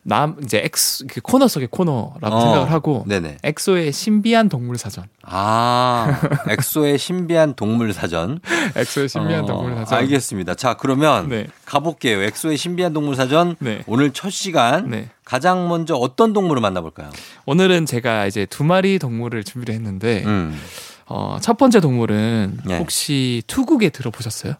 남 0.05 0.35
이제 0.43 0.61
엑스 0.63 1.05
그 1.07 1.21
코너 1.21 1.47
속의 1.47 1.69
코너라고 1.71 2.35
어, 2.35 2.41
생각을 2.41 2.71
하고 2.71 3.05
네네. 3.07 3.37
엑소의 3.41 3.93
신비한 3.93 4.49
동물 4.49 4.77
사전. 4.77 5.05
아, 5.23 6.19
엑소의 6.49 6.97
신비한 6.97 7.53
동물 7.55 7.93
사전. 7.93 8.39
엑소의 8.75 9.07
신비한 9.07 9.43
어, 9.43 9.47
동물 9.47 9.75
사전. 9.77 9.99
알겠습니다. 9.99 10.55
자, 10.55 10.73
그러면 10.73 11.29
네. 11.29 11.47
가볼게요. 11.65 12.21
엑소의 12.21 12.57
신비한 12.57 12.91
동물 12.91 13.15
사전. 13.15 13.55
네. 13.59 13.83
오늘 13.87 14.11
첫 14.11 14.29
시간 14.29 14.89
네. 14.89 15.09
가장 15.23 15.69
먼저 15.69 15.95
어떤 15.95 16.33
동물을 16.33 16.61
만나볼까요? 16.61 17.09
오늘은 17.45 17.85
제가 17.85 18.25
이제 18.25 18.45
두 18.45 18.65
마리 18.65 18.99
동물을 18.99 19.43
준비를 19.45 19.73
했는데 19.73 20.23
음, 20.25 20.59
어, 21.05 21.37
첫 21.41 21.57
번째 21.57 21.79
동물은 21.79 22.59
네. 22.65 22.77
혹시 22.77 23.41
투구게 23.47 23.89
들어보셨어요? 23.91 24.55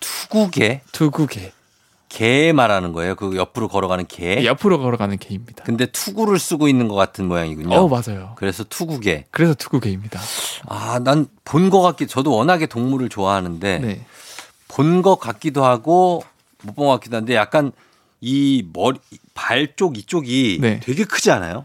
투구게. 0.00 0.82
투구게. 0.92 1.52
게 2.08 2.52
말하는 2.52 2.92
거예요. 2.94 3.14
그 3.16 3.36
옆으로 3.36 3.68
걸어가는 3.68 4.06
게. 4.08 4.44
옆으로 4.44 4.78
걸어가는 4.78 5.18
게입니다. 5.18 5.62
근데 5.64 5.84
투구를 5.86 6.38
쓰고 6.38 6.66
있는 6.68 6.88
것 6.88 6.94
같은 6.94 7.28
모양이군요. 7.28 7.76
어 7.76 7.88
맞아요. 7.88 8.32
그래서 8.36 8.64
투구게. 8.64 9.26
그래서 9.30 9.52
투구개입니다. 9.54 10.18
아, 10.68 11.00
난 11.04 11.26
본 11.44 11.68
것 11.70 11.82
같기. 11.82 12.06
저도 12.06 12.32
워낙에 12.34 12.66
동물을 12.66 13.08
좋아하는데 13.10 13.78
네. 13.78 14.04
본것 14.68 15.20
같기도 15.20 15.64
하고 15.64 16.22
못 16.62 16.74
본 16.74 16.86
것 16.86 16.92
같기도 16.94 17.16
한데 17.18 17.34
약간 17.34 17.72
이 18.22 18.64
머리 18.72 18.98
발 19.34 19.74
쪽 19.76 19.98
이쪽이 19.98 20.58
네. 20.60 20.80
되게 20.82 21.04
크지 21.04 21.30
않아요? 21.30 21.64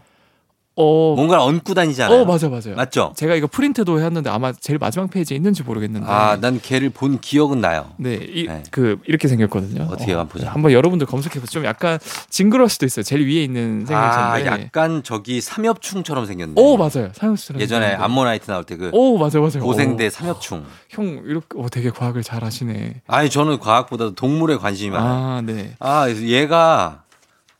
어, 0.76 1.14
뭔가를 1.14 1.44
얹고 1.44 1.72
다니잖아요. 1.74 2.22
어 2.22 2.24
맞아 2.24 2.48
맞아요. 2.48 2.74
맞죠? 2.74 3.12
제가 3.16 3.36
이거 3.36 3.46
프린트도 3.46 4.00
했는데 4.00 4.28
아마 4.28 4.52
제일 4.52 4.78
마지막 4.80 5.08
페이지에 5.08 5.36
있는지 5.36 5.62
모르겠는데. 5.62 6.06
아, 6.08 6.36
난 6.40 6.60
걔를 6.60 6.90
본 6.90 7.20
기억은 7.20 7.60
나요. 7.60 7.92
네, 7.96 8.14
이, 8.14 8.46
네. 8.48 8.64
그 8.72 8.98
이렇게 9.06 9.28
생겼거든요. 9.28 9.84
어떻게 9.84 10.10
한번 10.12 10.28
보자. 10.28 10.50
한번 10.50 10.72
여러분들 10.72 11.06
검색해서 11.06 11.46
좀 11.46 11.64
약간 11.64 12.00
징그러울 12.28 12.68
수도 12.68 12.86
있어요. 12.86 13.04
제일 13.04 13.24
위에 13.24 13.44
있는 13.44 13.86
아, 13.88 14.34
생겼는데. 14.34 14.64
약간 14.64 15.02
저기 15.04 15.40
삼엽충처럼 15.40 16.26
생겼네. 16.26 16.54
오 16.56 16.76
맞아요. 16.76 17.10
사용수처럼. 17.12 17.62
예전에. 17.62 17.94
암모나이트 17.94 18.46
나올 18.50 18.64
때 18.64 18.76
그 18.76 18.90
오 18.92 19.16
맞아요 19.16 19.42
맞아요. 19.42 19.60
고생대 19.62 20.06
오, 20.06 20.10
삼엽충. 20.10 20.64
형 20.90 21.22
이렇게 21.24 21.46
오, 21.54 21.68
되게 21.68 21.90
과학을 21.90 22.24
잘 22.24 22.42
하시네. 22.42 23.02
아니 23.06 23.30
저는 23.30 23.60
과학보다도 23.60 24.16
동물에 24.16 24.56
관심이 24.56 24.90
많아요. 24.90 25.12
아 25.36 25.40
네. 25.40 25.74
아, 25.78 26.08
얘가 26.10 27.03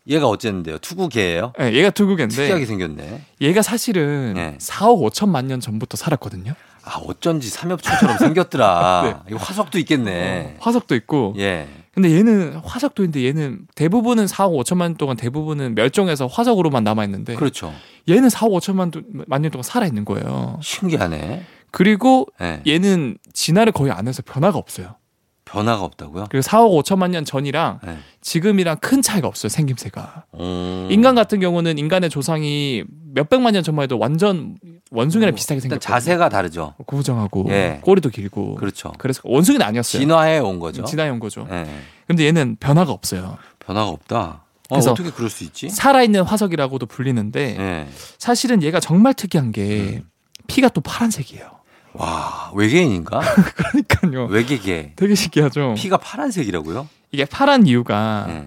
얘가 0.08 0.28
어쨌는데요? 0.28 0.78
투구게예요? 0.78 1.52
네, 1.58 1.72
얘가 1.72 1.90
투구게인데 1.90 2.34
특이하게 2.34 2.66
생겼네. 2.66 3.22
얘가 3.40 3.62
사실은 3.62 4.34
네. 4.34 4.56
4억 4.60 5.00
5천만 5.10 5.46
년 5.46 5.60
전부터 5.60 5.96
살았거든요. 5.96 6.52
아, 6.84 6.96
어쩐지 6.98 7.48
삼엽충처럼 7.48 8.18
생겼더라. 8.18 9.22
네. 9.26 9.30
이거 9.34 9.38
화석도 9.42 9.78
있겠네. 9.78 10.56
어, 10.58 10.60
화석도 10.60 10.94
있고. 10.96 11.34
예. 11.38 11.66
근데 11.94 12.12
얘는 12.12 12.56
화석도 12.64 13.04
있는데 13.04 13.24
얘는 13.26 13.66
대부분은 13.76 14.26
4억 14.26 14.52
5천만 14.64 14.78
년 14.88 14.96
동안 14.96 15.16
대부분은 15.16 15.74
멸종해서 15.76 16.26
화석으로만 16.26 16.82
남아 16.84 17.04
있는데 17.04 17.34
그렇죠. 17.36 17.72
얘는 18.08 18.28
4억 18.28 18.50
5천만 18.60 18.90
도- 18.90 19.00
만년 19.26 19.50
동안 19.52 19.62
살아 19.62 19.86
있는 19.86 20.04
거예요. 20.04 20.58
신기하네. 20.62 21.44
그리고 21.70 22.26
예. 22.42 22.60
얘는 22.66 23.16
진화를 23.32 23.72
거의 23.72 23.90
안 23.92 24.06
해서 24.06 24.22
변화가 24.26 24.58
없어요. 24.58 24.96
변화가 25.44 25.84
없다고요? 25.84 26.26
그리고 26.30 26.42
4억 26.42 26.82
5천만 26.82 27.10
년 27.10 27.24
전이랑 27.24 27.80
네. 27.84 27.98
지금이랑 28.20 28.78
큰 28.78 29.02
차이가 29.02 29.28
없어요. 29.28 29.48
생김새가. 29.50 30.24
음. 30.40 30.88
인간 30.90 31.14
같은 31.14 31.40
경우는 31.40 31.78
인간의 31.78 32.10
조상이 32.10 32.84
몇 33.12 33.28
백만 33.28 33.52
년 33.52 33.62
전만 33.62 33.84
해도 33.84 33.98
완전 33.98 34.56
원숭이랑 34.90 35.34
비슷하게 35.34 35.56
일단 35.58 35.70
생겼거든요. 35.70 35.94
자세가 35.94 36.28
다르죠. 36.30 36.74
구부정하고 36.86 37.46
예. 37.50 37.80
꼬리도 37.82 38.08
길고. 38.08 38.54
그렇죠. 38.56 38.92
그래서 38.98 39.20
원숭이는 39.24 39.64
아니었어요. 39.66 40.00
진화해 40.00 40.38
온 40.38 40.58
거죠. 40.58 40.84
진화해 40.84 41.10
온 41.10 41.20
거죠. 41.20 41.46
예. 41.50 41.66
근데 42.06 42.24
얘는 42.26 42.56
변화가 42.58 42.90
없어요. 42.92 43.36
변화가 43.60 43.88
없다. 43.88 44.44
어, 44.70 44.76
그래서 44.76 44.92
어떻게 44.92 45.10
그럴 45.10 45.28
수 45.28 45.44
있지? 45.44 45.68
살아있는 45.68 46.22
화석이라고도 46.22 46.86
불리는데 46.86 47.56
예. 47.58 47.88
사실은 48.18 48.62
얘가 48.62 48.80
정말 48.80 49.12
특이한 49.14 49.52
게 49.52 50.00
음. 50.02 50.08
피가 50.46 50.68
또 50.70 50.80
파란색이에요. 50.80 51.50
와 51.94 52.50
외계인인가? 52.54 53.20
그러니까요. 53.56 54.26
외계계. 54.26 54.92
되게 54.96 55.14
신기하죠. 55.14 55.74
피가 55.76 55.96
파란색이라고요? 55.98 56.88
이게 57.12 57.24
파란 57.24 57.66
이유가 57.66 58.26
예. 58.28 58.44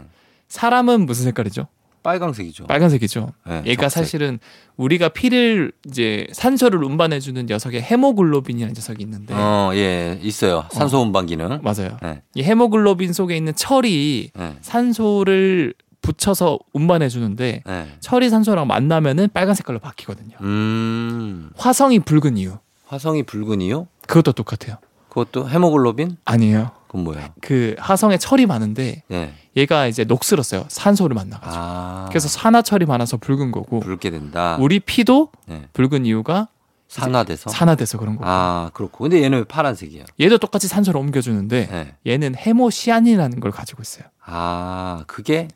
사람은 0.49 1.05
무슨 1.05 1.25
색깔이죠? 1.25 1.67
빨강색이죠. 2.03 2.67
빨간색이죠. 2.67 3.33
예, 3.49 3.63
얘가 3.65 3.89
적색. 3.89 4.03
사실은 4.03 4.39
우리가 4.77 5.09
피를 5.09 5.73
이제 5.87 6.25
산소를 6.31 6.81
운반해주는 6.83 7.45
녀석의 7.47 7.81
헤모글로빈이라는 7.81 8.73
녀석이 8.73 9.03
있는데 9.03 9.33
어, 9.33 9.71
예, 9.73 10.17
있어요. 10.21 10.65
산소 10.71 11.01
운반 11.01 11.25
기능. 11.25 11.59
맞아요. 11.63 11.97
예. 12.03 12.21
이 12.33 12.43
헤모글로빈 12.43 13.11
속에 13.11 13.35
있는 13.35 13.53
철이 13.55 14.31
예. 14.37 14.55
산소를 14.61 15.73
붙여서 16.01 16.59
운반해 16.71 17.09
주는데 17.09 17.63
예. 17.67 17.87
철이 17.99 18.29
산소랑 18.29 18.67
만나면은 18.67 19.27
빨간 19.33 19.55
색깔로 19.55 19.79
바뀌거든요. 19.79 20.37
음. 20.41 21.49
화성이 21.57 21.99
붉은 21.99 22.37
이유 22.37 22.57
화성이 22.87 23.23
붉은 23.23 23.61
이유? 23.61 23.85
그것도 24.07 24.31
똑같아요. 24.31 24.77
그것도 25.09 25.49
헤모글로빈? 25.49 26.17
아니에요. 26.25 26.71
그건 26.87 27.03
뭐예요? 27.03 27.27
그 27.41 27.75
화성에 27.79 28.17
철이 28.17 28.45
많은데 28.45 29.03
예. 29.11 29.33
얘가 29.57 29.87
이제 29.87 30.03
녹슬었어요. 30.05 30.65
산소를 30.69 31.15
만나가지고. 31.15 31.55
아. 31.63 32.05
그래서 32.09 32.27
산화철이 32.29 32.85
많아서 32.85 33.17
붉은 33.17 33.51
거고 33.51 33.81
붉게 33.81 34.09
된다. 34.09 34.57
우리 34.59 34.79
피도 34.79 35.31
예. 35.49 35.67
붉은 35.73 36.05
이유가 36.05 36.47
산화돼서. 36.87 37.49
산화돼서 37.49 37.97
그런 37.97 38.15
거고. 38.15 38.25
아, 38.29 38.69
그렇고. 38.73 39.03
근데 39.03 39.21
얘는 39.21 39.39
왜 39.39 39.43
파란색이야? 39.43 40.05
얘도 40.21 40.37
똑같이 40.37 40.69
산소를 40.69 41.01
옮겨주는데 41.01 41.69
예. 42.05 42.11
얘는 42.11 42.35
헤모시안이라는 42.37 43.41
걸 43.41 43.51
가지고 43.51 43.81
있어요. 43.81 44.05
아, 44.23 45.03
그게 45.07 45.49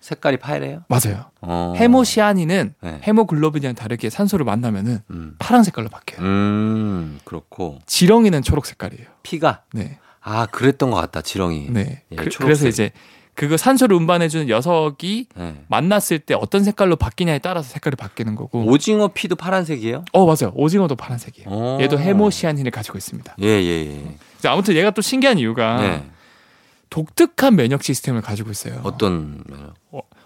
색깔이 0.00 0.36
파래요? 0.38 0.82
맞아요. 0.88 1.24
어. 1.40 1.74
헤모시아닌은 1.76 2.74
네. 2.80 3.00
헤모글로빈이랑 3.06 3.74
다르게 3.74 4.10
산소를 4.10 4.44
만나면은 4.44 5.00
음. 5.10 5.34
파란 5.38 5.64
색깔로 5.64 5.88
바뀌어요. 5.88 6.24
음, 6.24 7.18
그렇고. 7.24 7.78
지렁이는 7.86 8.42
초록 8.42 8.66
색깔이에요. 8.66 9.06
피가. 9.22 9.62
네. 9.72 9.98
아, 10.20 10.46
그랬던 10.46 10.90
것 10.90 10.96
같다, 10.98 11.22
지렁이. 11.22 11.68
네. 11.70 12.02
예, 12.12 12.16
그. 12.16 12.42
래서 12.44 12.68
이제 12.68 12.90
그거 13.34 13.56
산소를 13.56 13.94
운반해주는 13.96 14.46
녀석이 14.46 15.26
예. 15.38 15.54
만났을 15.68 16.18
때 16.18 16.34
어떤 16.34 16.64
색깔로 16.64 16.96
바뀌냐에 16.96 17.38
따라서 17.38 17.68
색깔이 17.68 17.94
바뀌는 17.96 18.34
거고. 18.34 18.64
오징어 18.66 19.08
피도 19.08 19.36
파란색이에요? 19.36 20.04
어 20.12 20.26
맞아요. 20.26 20.52
오징어도 20.56 20.96
파란색이에요. 20.96 21.48
어. 21.48 21.78
얘도 21.80 22.00
헤모시아닌을 22.00 22.72
가지고 22.72 22.98
있습니다. 22.98 23.36
예, 23.40 23.46
예, 23.46 23.86
예. 23.86 24.14
이제 24.38 24.48
아무튼 24.48 24.74
얘가 24.74 24.90
또 24.90 25.02
신기한 25.02 25.38
이유가 25.38 25.84
예. 25.84 26.02
독특한 26.90 27.56
면역 27.56 27.82
시스템을 27.82 28.20
가지고 28.20 28.50
있어요. 28.50 28.80
어떤, 28.82 29.44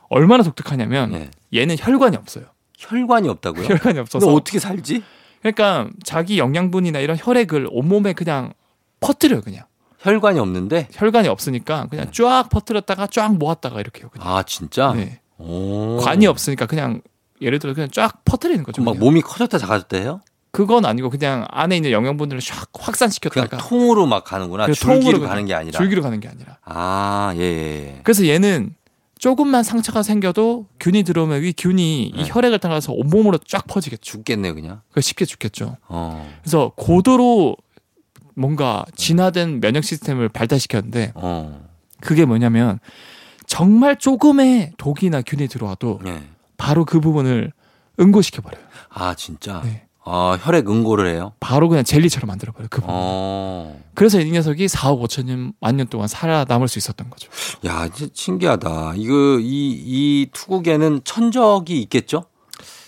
얼마나 0.08 0.42
독특하냐면 0.42 1.12
예. 1.14 1.30
얘는 1.58 1.76
혈관이 1.78 2.16
없어요. 2.16 2.44
혈관이 2.78 3.28
없다고요? 3.28 3.66
혈관이 3.66 3.98
없어서 3.98 4.32
어떻게 4.32 4.58
살지? 4.58 5.02
그러니까 5.40 5.88
자기 6.04 6.38
영양분이나 6.38 6.98
이런 7.00 7.16
혈액을 7.20 7.68
온몸에 7.70 8.12
그냥 8.12 8.52
퍼뜨려요 9.00 9.40
그냥. 9.40 9.64
혈관이 9.98 10.38
없는데? 10.38 10.88
혈관이 10.92 11.28
없으니까 11.28 11.86
그냥 11.88 12.10
쫙 12.12 12.48
퍼뜨렸다가 12.50 13.06
쫙 13.06 13.34
모았다가 13.36 13.80
이렇게 13.80 14.02
해요. 14.02 14.10
그냥. 14.12 14.26
아, 14.28 14.42
진짜? 14.42 14.92
네. 14.92 15.20
오. 15.38 15.98
관이 15.98 16.26
없으니까 16.26 16.66
그냥 16.66 17.02
예를 17.40 17.58
들어 17.58 17.72
그냥 17.74 17.88
쫙 17.90 18.24
퍼뜨리는 18.24 18.62
거죠. 18.64 18.82
막 18.82 18.92
그냥. 18.92 19.04
몸이 19.04 19.20
커졌다 19.22 19.58
작아졌다 19.58 19.96
해요? 19.96 20.20
그건 20.52 20.84
아니고 20.84 21.08
그냥 21.08 21.46
안에 21.50 21.76
있는 21.76 21.90
영양분들을 21.90 22.40
샥 22.42 22.68
확산시켰다가 22.78 23.56
통으로 23.56 24.06
막 24.06 24.22
가는구나. 24.22 24.66
그 24.66 24.74
줄기로 24.74 25.20
가는 25.20 25.46
게 25.46 25.54
아니라. 25.54 25.78
줄기로 25.78 26.02
가는 26.02 26.20
게 26.20 26.28
아니라. 26.28 26.58
아, 26.64 27.32
예, 27.36 27.40
예. 27.40 27.96
예. 27.96 28.00
그래서 28.04 28.26
얘는 28.26 28.74
조금만 29.18 29.62
상처가 29.62 30.02
생겨도 30.02 30.66
균이 30.78 31.04
들어오면 31.04 31.42
이 31.44 31.54
균이 31.56 32.02
이 32.08 32.12
네. 32.12 32.24
혈액을 32.26 32.58
따라서 32.58 32.92
온몸으로 32.92 33.38
쫙 33.38 33.66
퍼지겠죠. 33.66 34.02
죽겠네요, 34.02 34.54
그냥. 34.54 34.82
그 34.92 35.00
쉽게 35.00 35.24
죽겠죠. 35.24 35.78
어, 35.88 36.30
그래서 36.42 36.72
고도로 36.76 37.56
뭔가 38.34 38.84
진화된 38.94 39.60
면역 39.60 39.84
시스템을 39.84 40.28
발달시켰는데 40.28 41.12
어, 41.14 41.66
그게 42.00 42.26
뭐냐면 42.26 42.78
정말 43.46 43.96
조금의 43.96 44.72
독이나 44.76 45.22
균이 45.22 45.48
들어와도 45.48 46.00
예. 46.06 46.22
바로 46.58 46.84
그 46.84 47.00
부분을 47.00 47.52
응고시켜 48.00 48.42
버려요. 48.42 48.62
아, 48.90 49.14
진짜. 49.14 49.62
네. 49.64 49.86
아, 50.04 50.36
혈액 50.40 50.68
응고를 50.68 51.08
해요? 51.14 51.32
바로 51.40 51.68
그냥 51.68 51.84
젤리처럼 51.84 52.26
만들어 52.26 52.52
버려요. 52.52 52.68
그 52.70 52.80
부분. 52.80 52.94
어. 52.96 53.80
그래서 53.94 54.20
이 54.20 54.30
녀석이 54.30 54.66
4억 54.66 55.00
5천 55.02 55.26
년, 55.26 55.52
만년 55.60 55.86
동안 55.86 56.08
살아남을 56.08 56.66
수 56.68 56.78
있었던 56.78 57.08
거죠. 57.08 57.30
야, 57.66 57.88
신기하다. 58.12 58.94
이거, 58.96 59.38
이, 59.40 59.44
이 59.84 60.28
투국에는 60.32 61.02
천적이 61.04 61.80
있겠죠? 61.82 62.24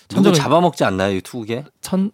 천적은- 0.08 0.34
잡아먹지 0.34 0.84
않나요, 0.84 1.14
이 1.16 1.20
투국에? 1.20 1.64
천 1.80 2.10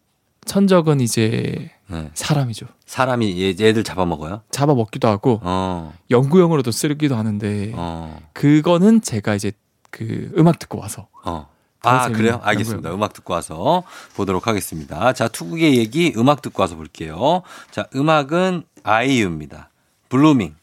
천적은 0.46 1.00
이제 1.00 1.70
네. 1.88 2.10
사람이죠. 2.14 2.66
사람이 2.86 3.40
얘, 3.42 3.48
얘들 3.48 3.84
잡아먹어요? 3.84 4.42
잡아 4.50 4.74
먹기도 4.74 5.06
하고 5.06 5.38
어, 5.42 5.92
연구용으로도 6.10 6.70
쓰기도 6.72 7.14
하는데 7.14 7.72
어, 7.74 8.18
그거는 8.32 9.02
제가 9.02 9.34
이제 9.34 9.52
그 9.90 10.32
음악 10.38 10.58
듣고 10.58 10.78
와서 10.78 11.08
어. 11.24 11.46
아, 11.82 12.08
그래요? 12.08 12.40
알겠습니다. 12.42 12.88
연구요. 12.88 12.94
음악 12.94 13.12
듣고 13.12 13.32
와서 13.32 13.82
보도록 14.14 14.46
하겠습니다. 14.46 15.12
자, 15.12 15.28
투국의 15.28 15.78
얘기 15.78 16.12
음악 16.16 16.42
듣고 16.42 16.62
와서 16.62 16.76
볼게요. 16.76 17.42
자, 17.70 17.86
음악은 17.94 18.64
아이유입니다. 18.82 19.70
블루밍. 20.08 20.56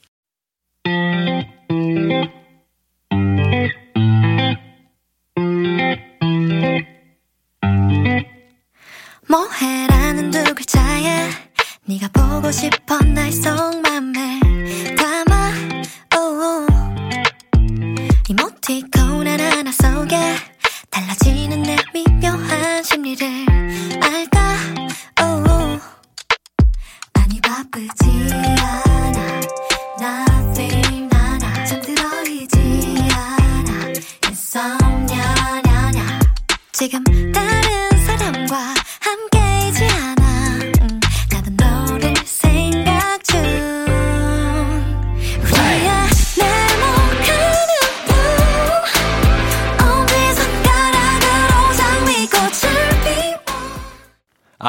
뭐해라는 9.29 10.31
두 10.31 10.55
글자에 10.55 11.29
네가 11.85 12.09
보고 12.09 12.51
싶어 12.51 12.97
나의 12.99 13.31
속마음을 13.31 14.39
담아 14.95 15.51
우. 16.15 16.67
이모티콘 18.29 19.27
하나하나 19.27 19.71
속에 19.71 20.17
달라지는 20.97 21.61
내 21.61 21.75
미묘한 21.93 22.76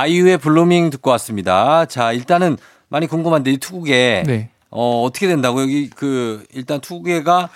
아이유의 0.08 0.38
블루밍 0.38 0.88
듣고 0.90 1.10
왔습니다. 1.10 1.84
자, 1.84 2.12
일단은 2.12 2.56
많이 2.88 3.06
궁금한데 3.06 3.52
이 3.52 3.56
투구게 3.58 4.24
네. 4.26 4.50
어, 4.70 5.02
어떻게 5.02 5.26
된다고 5.28 5.60
여기 5.60 5.90
그 5.90 6.44
일단 6.54 6.80
투구게가 6.80 7.50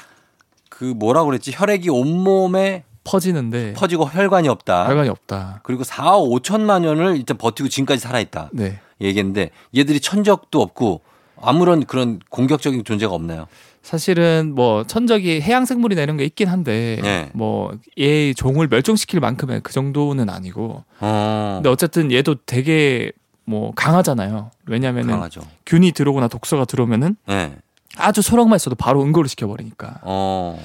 그 0.68 0.84
뭐라고 0.84 1.26
그랬지? 1.26 1.52
혈액이 1.54 1.88
온몸에 1.88 2.84
퍼지는데 3.04 3.72
퍼지고 3.72 4.04
혈관이 4.04 4.48
없다. 4.48 4.86
혈관이 4.86 5.08
없다. 5.08 5.60
그리고 5.62 5.82
4억 5.82 6.42
5천만 6.42 6.82
년을 6.82 7.16
일단 7.16 7.38
버티고 7.38 7.68
지금까지 7.68 8.00
살아 8.00 8.20
있다. 8.20 8.50
네. 8.52 8.78
얘기했는데 9.00 9.50
얘들이 9.74 9.98
천적도 9.98 10.60
없고 10.60 11.00
아무런 11.40 11.84
그런 11.84 12.20
공격적인 12.28 12.84
존재가 12.84 13.12
없나요? 13.12 13.46
사실은 13.82 14.52
뭐 14.54 14.84
천적이 14.84 15.40
해양 15.40 15.64
생물이나 15.64 16.02
이런 16.02 16.16
게 16.16 16.24
있긴 16.24 16.48
한데 16.48 16.98
네. 17.02 17.30
뭐 17.34 17.90
얘 17.90 18.32
종을 18.34 18.68
멸종시킬 18.68 19.20
만큼의 19.20 19.60
그 19.62 19.72
정도는 19.72 20.30
아니고 20.30 20.84
어, 21.00 21.54
근데 21.56 21.68
어쨌든 21.68 22.12
얘도 22.12 22.36
되게 22.46 23.12
뭐 23.44 23.72
강하잖아요. 23.74 24.50
왜냐면은 24.66 25.10
강하죠. 25.14 25.42
균이 25.66 25.92
들어오거나 25.92 26.28
독소가 26.28 26.64
들어오면은 26.64 27.16
네. 27.26 27.56
아주 27.96 28.22
소량만 28.22 28.56
있어도 28.56 28.76
바로 28.76 29.02
응고를 29.02 29.28
시켜버리니까. 29.28 30.00
어. 30.02 30.62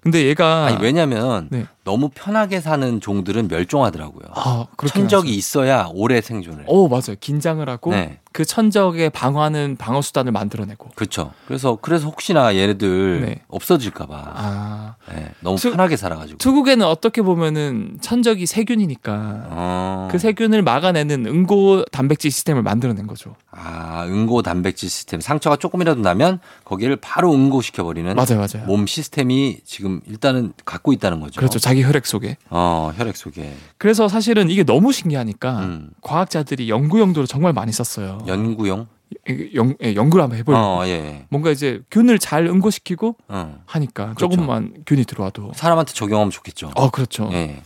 근데 0.00 0.26
얘가 0.26 0.66
아니 0.66 0.82
왜냐면 0.82 1.48
네. 1.50 1.66
너무 1.84 2.08
편하게 2.14 2.60
사는 2.60 3.00
종들은 3.00 3.48
멸종하더라고요. 3.48 4.24
아, 4.34 4.66
천적이 4.86 5.28
하죠. 5.28 5.38
있어야 5.38 5.88
오래 5.92 6.20
생존을. 6.22 6.64
오, 6.66 6.88
맞아요. 6.88 7.14
긴장을 7.20 7.66
하고 7.68 7.90
네. 7.90 8.20
그 8.32 8.44
천적에 8.44 9.10
방어하는 9.10 9.76
방어 9.76 10.00
수단을 10.02 10.32
만들어내고. 10.32 10.88
그렇죠. 10.96 11.32
그래서 11.46 11.78
그래서 11.80 12.06
혹시나 12.08 12.56
얘네들 12.56 13.20
네. 13.20 13.40
없어질까봐 13.48 14.32
아. 14.34 14.94
네, 15.14 15.30
너무 15.40 15.56
투- 15.58 15.70
편하게 15.70 15.96
살아가지고. 15.96 16.38
투국에는 16.38 16.84
어떻게 16.86 17.22
보면은 17.22 17.98
천적이 18.00 18.46
세균이니까 18.46 19.12
어. 19.50 20.08
그 20.10 20.18
세균을 20.18 20.62
막아내는 20.62 21.26
응고 21.26 21.84
단백질 21.92 22.30
시스템을 22.32 22.62
만들어낸 22.62 23.06
거죠. 23.06 23.36
아, 23.52 24.04
응고 24.08 24.42
단백질 24.42 24.88
시스템. 24.88 25.20
상처가 25.20 25.54
조금이라도 25.56 26.00
나면 26.00 26.40
거기를 26.64 26.96
바로 26.96 27.32
응고시켜 27.32 27.84
버리는 27.84 28.12
맞아요, 28.16 28.38
맞아요. 28.38 28.66
몸 28.66 28.86
시스템이 28.86 29.58
지금 29.64 30.00
일단은 30.08 30.54
갖고 30.64 30.92
있다는 30.92 31.20
거죠. 31.20 31.38
그렇죠. 31.40 31.58
자기 31.74 31.82
혈액 31.82 32.06
속에. 32.06 32.36
어, 32.50 32.92
혈액 32.96 33.16
속에 33.16 33.52
그래서 33.78 34.08
사실은 34.08 34.48
이게 34.48 34.62
너무 34.62 34.92
신기하니까 34.92 35.58
음. 35.60 35.90
과학자들이 36.02 36.68
연구 36.68 37.00
용도로 37.00 37.26
정말 37.26 37.52
많이 37.52 37.72
썼어요. 37.72 38.18
연구용. 38.26 38.86
이게 39.28 39.50
연, 39.54 39.74
예, 39.82 39.94
연구를 39.94 40.22
한번 40.22 40.38
해보려고. 40.38 40.64
어, 40.64 40.86
예. 40.86 41.26
뭔가 41.30 41.50
이제 41.50 41.82
균을 41.90 42.18
잘 42.18 42.46
응고시키고 42.46 43.16
어. 43.28 43.58
하니까 43.66 44.14
그렇죠. 44.14 44.28
조금만 44.34 44.72
균이 44.86 45.04
들어와도. 45.04 45.52
사람한테 45.54 45.92
적용하면 45.92 46.30
좋겠죠. 46.30 46.70
어, 46.74 46.90
그렇죠. 46.90 47.28
예. 47.32 47.62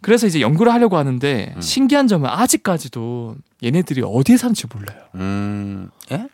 그래서 0.00 0.26
이제 0.26 0.40
연구를 0.40 0.72
하려고 0.72 0.96
하는데 0.96 1.52
음. 1.56 1.60
신기한 1.60 2.08
점은 2.08 2.28
아직까지도 2.28 3.36
얘네들이 3.62 4.02
어디에 4.04 4.36
사는지 4.36 4.66
몰라요. 4.72 4.98
음, 5.14 5.90
예? 6.12 6.28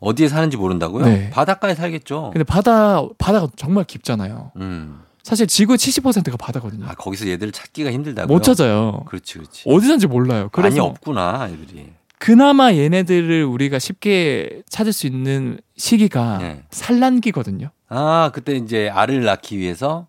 어디에 0.00 0.28
사는지 0.28 0.56
모른다고요? 0.56 1.04
네. 1.06 1.30
바닷가에 1.30 1.74
살겠죠. 1.74 2.30
근데 2.32 2.44
바다 2.44 3.02
바다가 3.16 3.48
정말 3.56 3.84
깊잖아요. 3.84 4.52
음. 4.56 5.00
사실 5.22 5.46
지구 5.46 5.74
70%가 5.74 6.36
바다거든요. 6.36 6.86
아, 6.86 6.94
거기서 6.94 7.28
얘들 7.28 7.52
찾기가 7.52 7.92
힘들다고요? 7.92 8.34
못 8.34 8.42
찾아요. 8.42 9.04
그렇지, 9.06 9.34
그렇지. 9.34 9.62
어디 9.66 9.86
사는지 9.86 10.06
몰라요. 10.06 10.42
많이 10.42 10.50
그래서 10.52 10.84
없구나, 10.84 11.48
애들이. 11.52 11.92
그나마 12.18 12.72
얘네들을 12.72 13.44
우리가 13.44 13.78
쉽게 13.78 14.62
찾을 14.68 14.92
수 14.92 15.06
있는 15.06 15.60
시기가 15.76 16.38
네. 16.38 16.62
산란기거든요. 16.70 17.70
아, 17.88 18.30
그때 18.34 18.56
이제 18.56 18.88
알을 18.88 19.24
낳기 19.24 19.58
위해서 19.58 20.06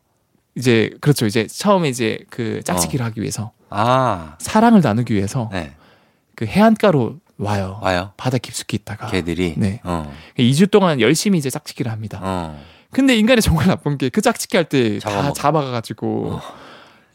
이제 0.56 0.90
그렇죠. 1.02 1.26
이제 1.26 1.46
처음에 1.48 1.90
이제 1.90 2.20
그 2.30 2.62
짝짓기를 2.64 3.04
어. 3.04 3.08
하기 3.10 3.22
위해서 3.22 3.52
아, 3.70 4.36
사랑을 4.40 4.82
나누기 4.82 5.14
위해서 5.14 5.50
네. 5.52 5.74
그 6.36 6.46
해안가로 6.46 7.20
와요. 7.38 7.80
와요. 7.82 8.12
바다 8.18 8.38
깊숙이 8.38 8.78
있다가 8.78 9.08
걔들이. 9.08 9.54
네. 9.58 9.80
어. 9.84 10.12
2주 10.38 10.70
동안 10.72 11.00
열심히 11.00 11.38
이제 11.38 11.50
짝짓기를 11.50 11.92
합니다. 11.92 12.20
어. 12.22 12.60
근데 12.92 13.16
인간이 13.16 13.42
정말 13.42 13.68
나쁜 13.68 13.98
게 13.98 14.10
그 14.10 14.22
짝짓기 14.22 14.58
할 14.58 14.66
때 14.66 15.00
다. 15.00 15.32
잡아가가지고 15.34 16.32
어. 16.34 16.42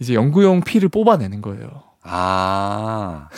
이제 0.00 0.14
연구용 0.14 0.60
피를 0.62 0.88
뽑아내는 0.88 1.42
거예요. 1.42 1.82
아. 2.02 3.28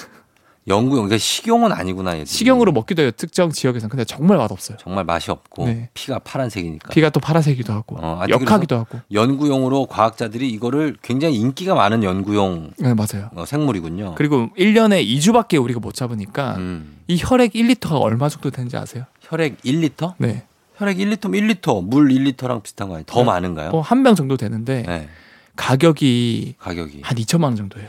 연구용, 0.69 1.05
그러니까 1.05 1.19
식용은 1.19 1.71
아니구나, 1.71 2.15
얘들. 2.15 2.27
식용으로 2.27 2.73
먹기도 2.73 3.03
해요. 3.03 3.13
특정 3.13 3.53
지역에서는. 3.53 3.89
근데 3.89 4.05
정말 4.05 4.37
맛없어요. 4.37 4.77
정말 4.81 5.05
맛이 5.05 5.31
없고 5.31 5.65
네. 5.67 5.91
피가 5.95 6.19
파란색이니까. 6.19 6.89
피가 6.93 7.11
또 7.11 7.21
파란색이기도 7.21 7.73
하고 7.73 7.97
어, 8.01 8.25
역하기도 8.29 8.77
하고. 8.77 8.99
연구용으로 9.13 9.87
과학자들이 9.87 10.51
이거를 10.51 10.97
굉장히 11.03 11.37
인기가 11.37 11.77
많은 11.77 12.03
연구용 12.03 12.73
네, 12.79 12.95
맞아요. 12.95 13.31
어, 13.37 13.47
생물이군요. 13.47 14.17
그리고 14.17 14.49
1년에 14.59 15.07
2주밖에 15.07 15.63
우리가 15.63 15.79
못 15.79 15.95
잡으니까 15.95 16.57
음. 16.57 16.99
이 17.07 17.17
혈액 17.17 17.53
1리터가 17.53 18.01
얼마 18.01 18.29
정도 18.29 18.51
되는지 18.51 18.77
아세요? 18.77 19.05
혈액 19.21 19.63
1리터? 19.63 20.15
네. 20.19 20.47
혈액 20.77 20.99
1리터면 20.99 21.41
1리터, 21.61 21.83
물 21.85 22.09
1리터랑 22.09 22.63
비슷한 22.63 22.89
거 22.89 22.95
아니에요? 22.95 23.05
더 23.07 23.21
네. 23.21 23.25
많은가요? 23.27 23.71
뭐 23.71 23.81
한 23.83 24.03
병 24.03 24.15
정도 24.15 24.37
되는데 24.37 24.83
네. 24.87 25.09
가격이 25.57 26.57
가격이. 26.59 27.01
한 27.03 27.17
2천만 27.19 27.45
원 27.45 27.57
정도예요. 27.57 27.89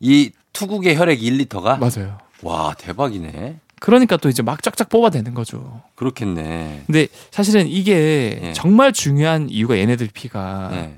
이 0.00 0.30
투국의 0.52 0.96
혈액 0.96 1.20
1리터가? 1.20 1.78
맞아요. 1.78 2.18
와, 2.42 2.74
대박이네. 2.78 3.58
그러니까 3.80 4.16
또 4.16 4.28
이제 4.28 4.42
막 4.42 4.62
쫙쫙 4.62 4.88
뽑아내는 4.88 5.34
거죠. 5.34 5.82
그렇겠네. 5.94 6.82
근데 6.86 7.06
사실은 7.30 7.66
이게 7.68 8.38
예. 8.42 8.52
정말 8.52 8.92
중요한 8.92 9.48
이유가 9.48 9.78
얘네들 9.78 10.08
피가 10.12 10.68
네. 10.72 10.96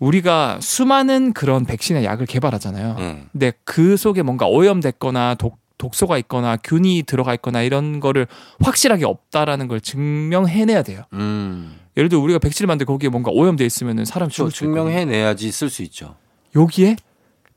우리가 0.00 0.58
수많은 0.60 1.32
그런 1.32 1.64
백신의 1.64 2.04
약을 2.04 2.26
개발하잖아요. 2.26 2.96
네. 2.98 3.24
근데 3.32 3.52
그 3.64 3.96
속에 3.96 4.22
뭔가 4.22 4.46
오염됐거나 4.46 5.36
독, 5.36 5.58
독소가 5.84 6.16
있거나 6.18 6.56
균이 6.56 7.02
들어가 7.06 7.34
있거나 7.34 7.60
이런 7.60 8.00
거를 8.00 8.26
확실하게 8.62 9.04
없다라는 9.04 9.68
걸 9.68 9.82
증명해내야 9.82 10.82
돼요. 10.82 11.02
음. 11.12 11.78
예를 11.98 12.08
들어 12.08 12.20
우리가 12.22 12.38
백신을 12.38 12.66
만들 12.66 12.86
때 12.86 12.88
거기에 12.88 13.10
뭔가 13.10 13.30
오염돼 13.30 13.66
있으면 13.66 14.04
사람 14.06 14.30
저 14.30 14.36
죽을 14.36 14.50
수. 14.50 14.58
증명해내야지 14.60 15.52
쓸 15.52 15.68
수 15.68 15.82
있죠. 15.82 16.16
여기에 16.56 16.96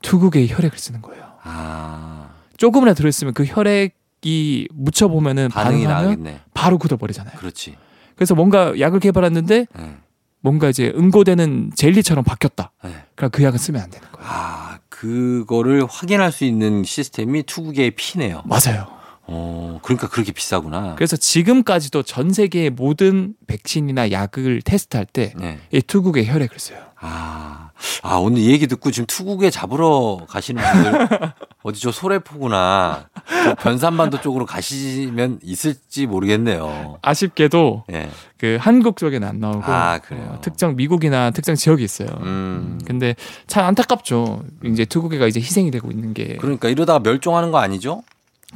투국의 0.02 0.50
혈액을 0.50 0.78
쓰는 0.78 1.00
거예요. 1.00 1.24
아. 1.42 2.28
조금이나 2.58 2.92
들어있으면 2.92 3.32
그 3.32 3.44
혈액이 3.46 4.68
묻혀보면은 4.74 5.48
반응이 5.48 5.84
나겠네. 5.86 6.40
바로 6.52 6.76
굳어버리잖아요. 6.76 7.36
그렇지. 7.38 7.76
그래서 8.14 8.34
뭔가 8.34 8.78
약을 8.78 9.00
개발했는데 9.00 9.66
네. 9.74 9.96
뭔가 10.40 10.68
이제 10.68 10.92
응고되는 10.96 11.72
젤리처럼 11.74 12.24
바뀌었다. 12.24 12.72
네. 12.84 12.90
그럼 13.14 13.30
그 13.30 13.42
약은 13.42 13.58
쓰면 13.58 13.80
안 13.82 13.90
되는 13.90 14.06
거예요. 14.12 14.28
아, 14.30 14.78
그거를 14.88 15.84
확인할 15.88 16.32
수 16.32 16.44
있는 16.44 16.84
시스템이 16.84 17.44
투국의 17.44 17.92
피네요. 17.92 18.42
맞아요. 18.44 18.86
어, 19.30 19.78
그러니까 19.82 20.08
그렇게 20.08 20.32
비싸구나. 20.32 20.94
그래서 20.94 21.16
지금까지도 21.16 22.02
전 22.02 22.32
세계의 22.32 22.70
모든 22.70 23.34
백신이나 23.46 24.10
약을 24.10 24.62
테스트할 24.62 25.04
때이 25.06 25.32
네. 25.36 25.58
투국의 25.86 26.26
혈액을 26.26 26.58
써요. 26.58 26.78
아, 26.98 27.67
아, 28.02 28.16
오늘 28.16 28.38
이 28.38 28.50
얘기 28.50 28.66
듣고 28.66 28.90
지금 28.90 29.06
투국에 29.06 29.50
잡으러 29.50 30.20
가시는 30.28 30.62
분들 30.62 31.32
어디 31.62 31.80
저 31.80 31.92
소래포구나 31.92 33.08
저 33.44 33.54
변산반도 33.56 34.20
쪽으로 34.20 34.46
가시면 34.46 35.40
있을지 35.42 36.06
모르겠네요. 36.06 36.98
아쉽게도 37.02 37.84
예. 37.92 38.10
그 38.36 38.56
한국 38.60 38.96
쪽에는 38.96 39.26
안 39.26 39.40
나오고 39.40 39.64
아, 39.64 39.98
그래요? 39.98 40.34
어, 40.34 40.40
특정 40.40 40.76
미국이나 40.76 41.30
특정 41.30 41.54
지역이 41.54 41.82
있어요. 41.82 42.08
음. 42.22 42.80
근데 42.84 43.14
참 43.46 43.64
안타깝죠. 43.64 44.42
이제 44.64 44.84
투국이가 44.84 45.26
이제 45.26 45.40
희생이 45.40 45.70
되고 45.70 45.90
있는 45.90 46.14
게 46.14 46.36
그러니까 46.36 46.68
이러다가 46.68 47.00
멸종하는 47.00 47.50
거 47.50 47.58
아니죠? 47.58 48.02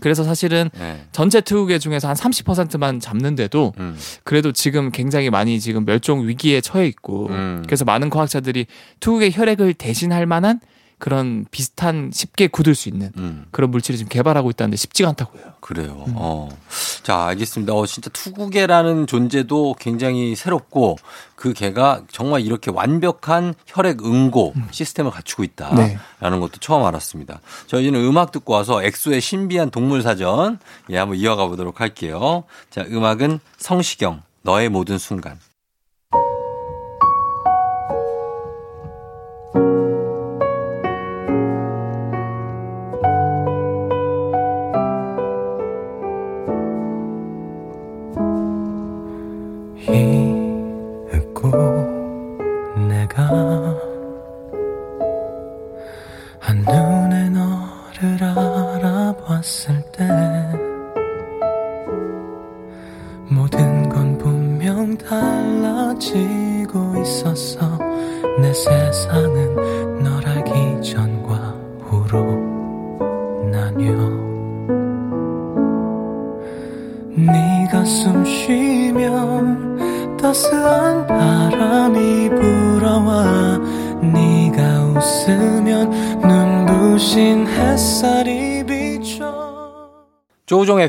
그래서 0.00 0.24
사실은 0.24 0.70
예. 0.80 1.00
전체 1.12 1.40
투국의 1.40 1.78
중에서 1.78 2.08
한 2.08 2.16
30%만 2.16 2.98
잡는데도 2.98 3.74
음. 3.78 3.96
그래도 4.24 4.52
지금 4.52 4.90
굉장히 4.90 5.28
많이 5.28 5.60
지금 5.60 5.84
멸종 5.84 6.26
위기에 6.26 6.60
처해 6.60 6.86
있고 6.86 7.28
음. 7.28 7.62
그래서 7.66 7.84
많은 7.84 8.08
과학자들이 8.08 8.66
투국의 9.00 9.32
혈액을 9.34 9.74
대신할 9.74 10.26
만한 10.26 10.60
그런 11.02 11.46
비슷한 11.50 12.12
쉽게 12.14 12.46
굳을 12.46 12.76
수 12.76 12.88
있는 12.88 13.10
음. 13.16 13.46
그런 13.50 13.72
물질을 13.72 13.98
지금 13.98 14.08
개발하고 14.08 14.50
있다는데 14.50 14.76
쉽지가 14.76 15.08
않다고요. 15.08 15.42
그래요. 15.58 16.04
음. 16.06 16.14
어. 16.14 16.48
자, 17.02 17.24
알겠습니다. 17.24 17.74
어, 17.74 17.86
진짜 17.86 18.08
투구개라는 18.10 19.08
존재도 19.08 19.74
굉장히 19.80 20.36
새롭고 20.36 20.98
그 21.34 21.54
개가 21.54 22.02
정말 22.08 22.42
이렇게 22.42 22.70
완벽한 22.70 23.54
혈액 23.66 24.04
응고 24.04 24.54
시스템을 24.70 25.10
갖추고 25.10 25.42
있다라는 25.42 25.88
네. 25.88 25.98
것도 26.20 26.58
처음 26.60 26.84
알았습니다. 26.84 27.40
저희는 27.66 27.98
음악 28.04 28.30
듣고 28.30 28.52
와서 28.52 28.80
엑소의 28.80 29.20
신비한 29.20 29.72
동물 29.72 30.02
사전 30.02 30.60
예, 30.90 30.98
한번 30.98 31.18
이어가 31.18 31.48
보도록 31.48 31.80
할게요. 31.80 32.44
자, 32.70 32.84
음악은 32.88 33.40
성시경 33.56 34.22
너의 34.42 34.68
모든 34.68 34.98
순간. 34.98 35.40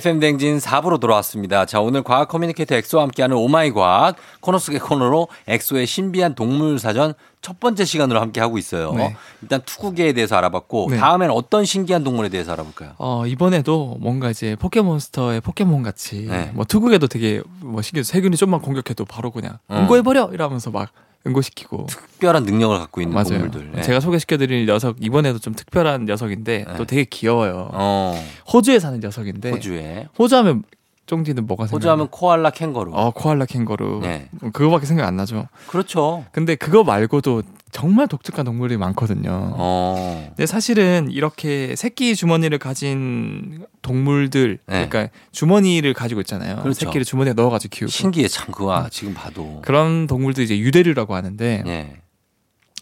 FM 0.04 0.20
대행진 0.20 0.58
4부로 0.58 1.00
돌아왔습니다. 1.00 1.66
자, 1.66 1.80
오늘 1.80 2.04
과학 2.04 2.28
커뮤니케이터 2.28 2.76
엑소와 2.76 3.04
함께하는 3.04 3.38
Oh 3.38 3.55
My 3.55 3.72
과학 3.72 4.18
코너 4.42 4.60
속의 4.60 4.82
코너로 4.82 5.30
엑소의 5.48 5.88
신비한 5.88 6.36
동물 6.36 6.78
사전 6.78 7.14
첫 7.42 7.62
번째 7.62 7.86
시간으로 7.86 8.20
함께 8.20 8.42
하고 8.42 8.58
있어요. 8.58 8.92
네. 8.96 9.16
일단 9.42 9.62
투구게에 9.66 10.12
대해서 10.12 10.36
알아봤고 10.36 10.88
네. 10.90 10.98
다음엔 10.98 11.32
어떤 11.32 11.64
신기한 11.64 12.04
동물에 12.04 12.28
대해서 12.28 12.52
알아볼까요? 12.52 12.96
어, 12.98 13.26
이번에도 13.26 13.96
뭔가 14.02 14.30
이제 14.30 14.58
포켓몬스터의 14.60 15.40
포켓몬 15.40 15.84
같이 15.84 16.28
네. 16.30 16.52
뭐 16.54 16.66
투구게도 16.66 17.08
되게 17.08 17.42
뭐 17.62 17.82
신기해서 17.82 18.12
세균이 18.12 18.36
좀만 18.36 18.60
공격해도 18.60 19.06
바로 19.06 19.32
그냥 19.32 19.58
음. 19.72 19.78
응고해버려! 19.78 20.32
이러면서 20.34 20.70
막 20.70 20.90
응고시키고. 21.26 21.86
특별한 21.88 22.44
능력을 22.44 22.78
갖고 22.78 23.02
있는 23.02 23.14
맞아요. 23.14 23.30
동물들. 23.30 23.72
네. 23.74 23.82
제가 23.82 24.00
소개시켜드릴 24.00 24.66
녀석 24.66 24.98
이번에도 25.00 25.40
좀 25.40 25.54
특별한 25.54 26.06
녀석인데 26.06 26.66
네. 26.68 26.74
또 26.78 26.86
되게 26.86 27.06
귀여워요. 27.06 27.70
어, 27.74 28.22
호주에 28.54 28.80
사는 28.80 29.00
녀석인데 29.00 29.52
호주에. 29.52 30.08
호주 30.20 30.36
하면 30.38 30.64
쫑디는 31.06 31.46
뭐가 31.46 31.68
생각나요? 31.68 31.76
호주 31.78 31.90
하면 31.92 32.08
코알라 32.10 32.52
캥거루. 32.52 32.92
어 32.94 33.12
코알라 33.12 33.46
캥거루 33.46 34.00
네. 34.02 34.30
그거밖에 34.54 34.86
생각 34.86 35.06
안 35.06 35.18
나죠. 35.18 35.48
그렇죠. 35.68 36.26
근데 36.32 36.56
그거 36.56 36.84
말고도 36.84 37.44
정말 37.72 38.08
독특한 38.08 38.46
동물이 38.46 38.78
많거든요. 38.78 39.54
어. 39.58 40.26
근데 40.30 40.46
사실은 40.46 41.10
이렇게 41.12 41.76
새끼 41.76 42.16
주머니를 42.16 42.60
가진 42.60 43.66
동물들, 43.82 44.60
네. 44.68 44.88
그러니까 44.88 45.12
주머니를 45.32 45.94
가지고 45.94 46.22
있잖아요. 46.22 46.58
그렇죠. 46.62 46.86
새끼를 46.86 47.04
주머니에 47.04 47.34
넣어가지고 47.34 47.76
키우고 47.76 47.92
신기해 47.92 48.28
참 48.28 48.52
그거 48.52 48.88
지금 48.92 49.14
봐도. 49.14 49.60
그런 49.66 50.08
동물들 50.08 50.44
이제 50.44 50.58
유대류라고 50.58 51.16
하는데 51.16 51.64
예. 51.66 51.96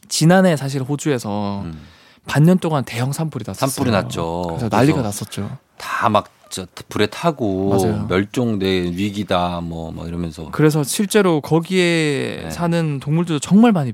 지난해 0.09 0.57
사실 0.57 0.81
호주에서 0.83 1.61
음. 1.61 1.81
반년 2.27 2.59
동안 2.59 2.83
대형 2.83 3.13
산불이 3.13 3.45
났었어요. 3.47 3.69
산불이 3.69 3.91
났죠. 3.91 4.43
그래서 4.49 4.67
난리가 4.69 4.97
그래서 5.01 5.01
났었죠. 5.07 5.57
다막 5.77 6.29
저 6.51 6.67
불에 6.89 7.07
타고 7.07 7.69
맞아요. 7.69 8.05
멸종된 8.07 8.93
위기다 8.93 9.61
뭐 9.61 9.91
뭐 9.91 10.05
이러면서 10.07 10.49
그래서 10.51 10.83
실제로 10.83 11.41
거기에 11.41 12.41
네. 12.43 12.51
사는 12.51 12.99
동물들도 12.99 13.39
정말 13.39 13.71
많이 13.71 13.93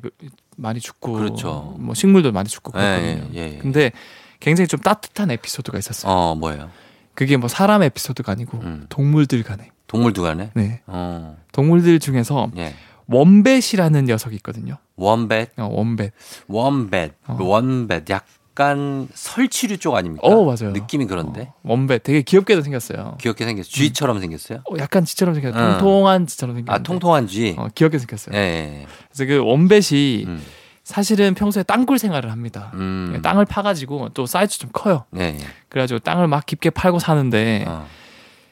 많이 0.57 0.79
죽고 0.79 1.13
그렇죠. 1.13 1.75
뭐 1.79 1.93
식물도 1.93 2.31
많이 2.31 2.49
죽고 2.49 2.71
예, 2.75 2.81
그랬거든요. 2.81 3.39
예, 3.39 3.53
예. 3.53 3.57
근데 3.59 3.91
굉장히 4.39 4.67
좀 4.67 4.79
따뜻한 4.79 5.31
에피소드가 5.31 5.77
있었어요. 5.77 6.11
어 6.11 6.35
뭐예요? 6.35 6.69
그게 7.13 7.37
뭐 7.37 7.47
사람 7.47 7.83
에피소드가 7.83 8.31
아니고 8.31 8.57
음. 8.59 8.85
동물들 8.89 9.43
간에. 9.43 9.69
동물도 9.87 10.21
가네. 10.23 10.51
네. 10.55 10.81
어. 10.87 11.37
동물들 11.53 11.99
중에서 11.99 12.51
예. 12.57 12.73
원뱃이라는 13.07 14.05
녀석이 14.05 14.35
있거든요. 14.37 14.77
원뱃, 14.97 15.51
어, 15.57 15.67
원뱃. 15.71 16.11
원뱃, 16.47 17.13
어. 17.27 17.37
원뱃. 17.39 18.09
약 18.09 18.25
간 18.57 19.07
설치류 19.13 19.77
쪽 19.77 19.93
아닙니까? 19.93 20.27
어, 20.27 20.43
맞아요. 20.43 20.71
느낌이 20.73 21.05
그런데. 21.05 21.41
어, 21.41 21.53
원뱃. 21.61 22.01
되게 22.01 22.23
귀엽게도 22.23 22.63
생겼어요. 22.63 23.17
귀엽게 23.21 23.45
생겼어. 23.45 23.69
쥐처럼 23.69 24.19
생겼어요? 24.19 24.63
어, 24.67 24.73
약간 24.79 25.05
쥐처럼 25.05 25.35
생겼어요. 25.35 25.63
응. 25.63 25.71
통통한 25.73 26.25
쥐처럼 26.25 26.55
생겼어요. 26.55 26.75
아, 26.75 26.81
통통한 26.81 27.27
쥐. 27.27 27.53
어, 27.55 27.67
귀엽게 27.75 27.99
생겼어요. 27.99 28.35
예, 28.35 28.39
예. 28.39 28.87
그래서 29.11 29.25
그 29.27 29.45
원뱃이 29.47 30.25
음. 30.25 30.43
사실은 30.83 31.35
평소에 31.35 31.61
땅굴 31.61 31.99
생활을 31.99 32.31
합니다. 32.31 32.71
음. 32.73 33.19
땅을 33.21 33.45
파가지고 33.45 34.09
또 34.15 34.25
사이즈 34.25 34.57
좀 34.57 34.71
커요. 34.73 35.05
예, 35.17 35.37
예. 35.39 35.39
그래가지고 35.69 35.99
땅을 35.99 36.27
막 36.27 36.43
깊게 36.47 36.71
팔고 36.71 36.97
사는데 36.97 37.65
어. 37.67 37.85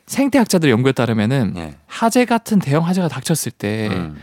생태학자들 0.06 0.70
연구에 0.70 0.92
따르면은 0.92 1.54
예. 1.58 1.78
하재 1.88 2.26
같은 2.26 2.60
대형 2.60 2.86
하재가 2.86 3.08
닥쳤을 3.08 3.52
때막 3.54 3.96
음. 3.96 4.22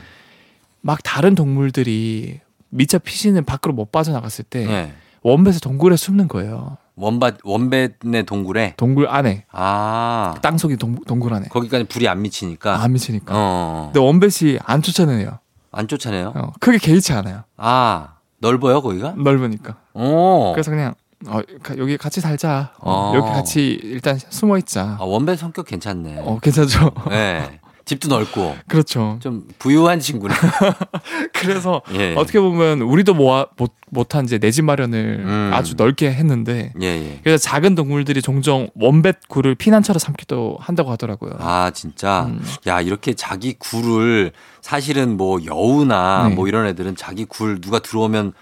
다른 1.03 1.35
동물들이 1.35 2.39
미처 2.69 3.01
피신을 3.01 3.43
밖으로 3.43 3.75
못 3.75 3.91
빠져나갔을 3.91 4.45
때 4.45 4.65
예. 4.69 4.93
원뱃을 5.23 5.61
동굴에 5.61 5.97
숨는 5.97 6.29
거예요. 6.29 6.77
원밭 6.95 7.39
원뱃의 7.45 8.25
동굴에 8.27 8.75
동굴 8.77 9.09
안에 9.09 9.47
아 9.51 10.35
땅속이 10.43 10.77
동, 10.77 10.95
동굴 11.07 11.33
안에 11.33 11.47
거기까지 11.49 11.85
불이 11.85 12.07
안 12.09 12.21
미치니까 12.23 12.83
안 12.83 12.93
미치니까. 12.93 13.33
어. 13.35 13.91
근데 13.93 14.01
원뱃이 14.01 14.59
안 14.65 14.83
쫓아내요. 14.83 15.39
안 15.71 15.89
쫓아내요? 15.89 16.33
어, 16.37 16.53
크게 16.61 16.79
개의치 16.79 17.13
않아요. 17.15 17.45
아 17.57 18.17
넓어요 18.39 18.83
거기가? 18.83 19.15
넓으니까. 19.17 19.77
오. 19.95 20.53
그래서 20.53 20.71
그냥 20.71 20.95
어, 21.29 21.41
가- 21.63 21.79
여기 21.79 21.97
같이 21.97 22.21
살자. 22.21 22.73
어, 22.81 22.91
어. 22.91 23.13
여기 23.17 23.29
같이 23.31 23.79
일단 23.83 24.19
숨어 24.19 24.59
있자. 24.59 24.97
아, 25.01 25.05
원뱃 25.05 25.39
성격 25.39 25.67
괜찮네. 25.67 26.19
어, 26.19 26.39
괜찮죠? 26.43 26.91
네. 27.09 27.61
집도 27.85 28.09
넓고 28.09 28.57
그렇죠. 28.69 29.19
좀 29.21 29.45
부유한 29.59 29.99
친구네. 30.01 30.35
그래서 31.35 31.83
예. 31.95 32.15
어떻게 32.17 32.39
보면 32.41 32.81
우리도 32.83 33.15
모아, 33.15 33.47
못, 33.57 33.73
못한 33.91 34.25
이제 34.25 34.39
내 34.39 34.51
집 34.53 34.65
마련을 34.65 35.25
음. 35.25 35.51
아주 35.55 35.75
넓게 35.77 36.13
했는데 36.13 36.73
예, 36.81 36.87
예. 36.87 37.21
그래서 37.25 37.43
작은 37.43 37.75
동물들이 37.75 38.21
종종 38.23 38.69
원뱃 38.75 39.29
굴을 39.29 39.55
피난처로 39.55 39.99
삼기도 39.99 40.59
한다고 40.61 40.91
하더라고요. 40.93 41.33
아, 41.39 41.71
진짜. 41.75 42.27
음. 42.27 42.43
야, 42.67 42.81
이렇게 42.83 43.15
자기 43.15 43.55
굴을 43.59 44.33
사실은 44.61 45.17
뭐 45.17 45.41
여우나 45.47 46.29
네. 46.29 46.35
뭐 46.35 46.47
이런 46.49 46.67
애들은 46.67 46.97
자기 46.97 47.25
굴 47.25 47.61
누가 47.61 47.79
들어오면 47.79 48.33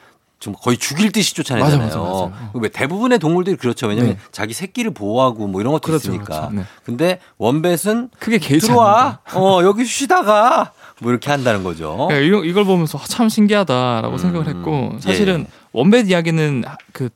좀 0.40 0.54
거의 0.58 0.78
죽일 0.78 1.12
듯이 1.12 1.34
쫓아내잖아요. 1.34 1.78
맞아, 1.78 1.98
맞아, 1.98 2.12
맞아. 2.30 2.50
왜 2.54 2.70
대부분의 2.70 3.18
동물들이 3.18 3.56
그렇죠. 3.56 3.86
왜냐면 3.86 4.12
네. 4.14 4.18
자기 4.32 4.54
새끼를 4.54 4.90
보호하고 4.92 5.46
뭐 5.46 5.60
이런 5.60 5.72
것도 5.74 5.82
그렇죠, 5.82 6.10
있으니까. 6.12 6.24
그렇죠. 6.48 6.50
네. 6.56 6.62
근데 6.82 7.20
원뱃은 7.36 8.08
크게 8.18 8.38
개의치 8.38 8.68
들어와. 8.68 9.18
어, 9.34 9.60
여기 9.62 9.84
쉬다가 9.84 10.72
뭐 11.00 11.12
이렇게 11.12 11.30
한다는 11.30 11.62
거죠. 11.62 12.06
네, 12.10 12.24
이걸 12.26 12.64
보면서 12.64 12.96
아, 12.98 13.02
참 13.06 13.28
신기하다라고 13.28 14.14
음, 14.14 14.18
생각을 14.18 14.48
했고 14.48 14.92
예. 14.96 15.00
사실은 15.00 15.46
원뱃 15.72 16.08
이야기는 16.08 16.64
그 16.92 17.10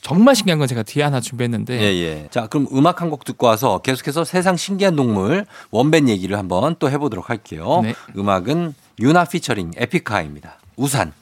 정말 0.00 0.34
신기한 0.34 0.58
건 0.58 0.66
제가 0.66 0.82
뒤에 0.84 1.02
하나 1.02 1.20
준비했는데 1.20 1.78
예, 1.80 1.84
예. 1.86 2.28
자, 2.30 2.46
그럼 2.46 2.66
음악 2.72 3.02
한 3.02 3.10
곡 3.10 3.24
듣고 3.24 3.46
와서 3.46 3.78
계속해서 3.78 4.24
세상 4.24 4.56
신기한 4.56 4.96
동물 4.96 5.44
원뱃 5.70 6.08
얘기를 6.08 6.38
한번 6.38 6.76
또 6.78 6.90
해보도록 6.90 7.28
할게요. 7.28 7.80
네. 7.82 7.94
음악은 8.16 8.74
유나 9.00 9.26
피처링 9.26 9.72
에피카입니다. 9.76 10.56
우산. 10.76 11.12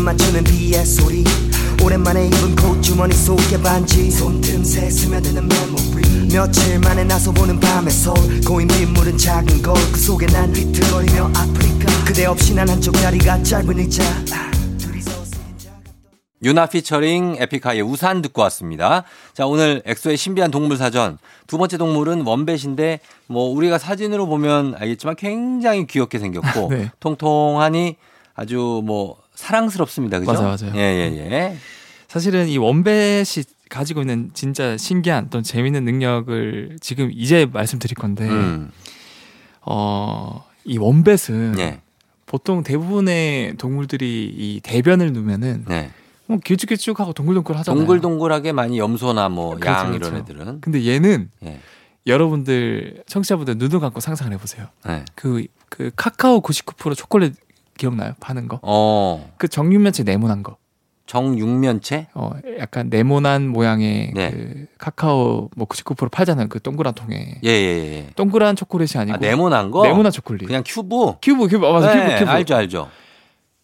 입 0.00 0.02
맞추는 0.02 0.44
빗소리. 0.44 1.22
오랜만에 1.84 2.26
입은 2.26 2.56
코트 2.56 2.80
주머니 2.80 3.14
속에 3.14 3.60
반지. 3.62 4.10
손틈새 4.10 4.88
스며드는 4.88 5.46
메모리. 5.46 6.32
며칠 6.32 6.80
만에 6.80 7.04
나서 7.04 7.30
보는 7.30 7.60
밤의 7.60 7.92
서울. 7.92 8.40
고인 8.40 8.66
빗물은 8.66 9.18
작은 9.18 9.60
거울. 9.60 9.76
그 9.92 10.00
속에 10.00 10.26
난 10.26 10.50
비틀거리며 10.52 11.32
아프니까. 11.36 12.04
그대 12.06 12.24
없이 12.24 12.54
난 12.54 12.68
한쪽 12.68 12.92
다리가 12.92 13.42
짧은 13.42 13.78
의자. 13.78 14.02
아, 14.32 14.50
둘이서 14.78 15.10
쓰인 15.24 15.58
작은 15.58 15.82
윤하 16.42 16.64
피처링 16.66 17.36
에픽하이의 17.38 17.82
우산 17.82 18.22
듣고 18.22 18.40
왔습니다. 18.42 19.04
자, 19.34 19.46
오늘 19.46 19.82
엑소의 19.84 20.16
신비한 20.16 20.50
동물 20.50 20.78
사전. 20.78 21.18
두 21.46 21.58
번째 21.58 21.76
동물은 21.76 22.22
웜뱃인데, 22.22 23.00
뭐, 23.26 23.50
우리가 23.50 23.76
사진으로 23.76 24.26
보면 24.26 24.76
알겠지만 24.78 25.16
굉장히 25.16 25.86
귀엽게 25.86 26.18
생겼고, 26.18 26.68
네. 26.72 26.90
통통하니 27.00 27.96
아주 28.34 28.80
뭐, 28.84 29.19
사랑스럽습니다. 29.40 30.20
그죠? 30.20 30.32
맞아요, 30.32 30.56
맞아요. 30.60 30.72
예, 30.76 30.80
예, 30.80 31.16
예. 31.16 31.56
사실은 32.08 32.48
이 32.48 32.58
원뱃이 32.58 33.44
가지고 33.70 34.00
있는 34.00 34.30
진짜 34.34 34.76
신기한 34.76 35.30
또 35.30 35.40
재밌는 35.42 35.84
능력을 35.84 36.76
지금 36.80 37.10
이제 37.12 37.46
말씀드릴 37.50 37.94
건데 37.94 38.28
음, 38.28 38.70
어, 39.62 40.44
이 40.64 40.76
원뱃은 40.76 41.58
예, 41.58 41.80
보통 42.26 42.62
대부분의 42.62 43.56
동물들이 43.56 44.34
이 44.36 44.60
대변을 44.62 45.12
누면은 45.12 45.64
네. 45.68 45.90
뭐 46.26 46.38
길쭉길쭉하고 46.44 47.12
동글동글 47.12 47.56
하잖아요. 47.58 47.78
동글동글하게 47.80 48.52
많이 48.52 48.78
염소나 48.78 49.28
뭐, 49.30 49.54
그렇죠, 49.56 49.70
양 49.70 49.92
그렇죠. 49.92 50.08
이런 50.08 50.20
애들은. 50.20 50.60
근데 50.60 50.84
얘는 50.86 51.30
예, 51.44 51.60
여러분들 52.06 53.04
청취자분들 53.06 53.56
눈을 53.56 53.80
감고 53.80 54.00
상상을 54.00 54.32
해보세요. 54.34 54.66
네. 54.84 55.04
그, 55.14 55.46
그 55.68 55.90
카카오 55.96 56.40
99% 56.42 56.96
초콜릿 56.96 57.34
기억나요? 57.80 58.12
파는 58.20 58.46
거? 58.46 58.60
어, 58.62 59.32
그 59.38 59.48
정육면체 59.48 60.02
네모난 60.04 60.42
거. 60.42 60.56
정육면체? 61.06 62.06
어, 62.14 62.30
약간 62.60 62.88
네모난 62.88 63.48
모양의 63.48 64.12
네. 64.14 64.30
그 64.30 64.66
카카오 64.78 65.48
뭐 65.56 65.66
99% 65.66 66.10
팔잖아요. 66.10 66.46
그 66.48 66.60
동그란 66.60 66.94
통에. 66.94 67.40
예, 67.42 67.48
예, 67.50 67.94
예. 67.96 68.06
동그란 68.14 68.54
초콜릿이 68.54 68.96
아니고 68.98 69.16
아, 69.16 69.18
네모난 69.18 69.70
거? 69.72 69.82
네모난 69.82 70.12
초콜릿. 70.12 70.46
그냥 70.46 70.62
큐브? 70.64 71.14
큐브 71.20 71.48
큐브 71.48 71.66
아, 71.66 71.72
맞아 71.72 71.92
네, 71.94 72.04
큐브 72.04 72.18
큐브. 72.20 72.30
알죠, 72.30 72.54
알죠. 72.54 72.88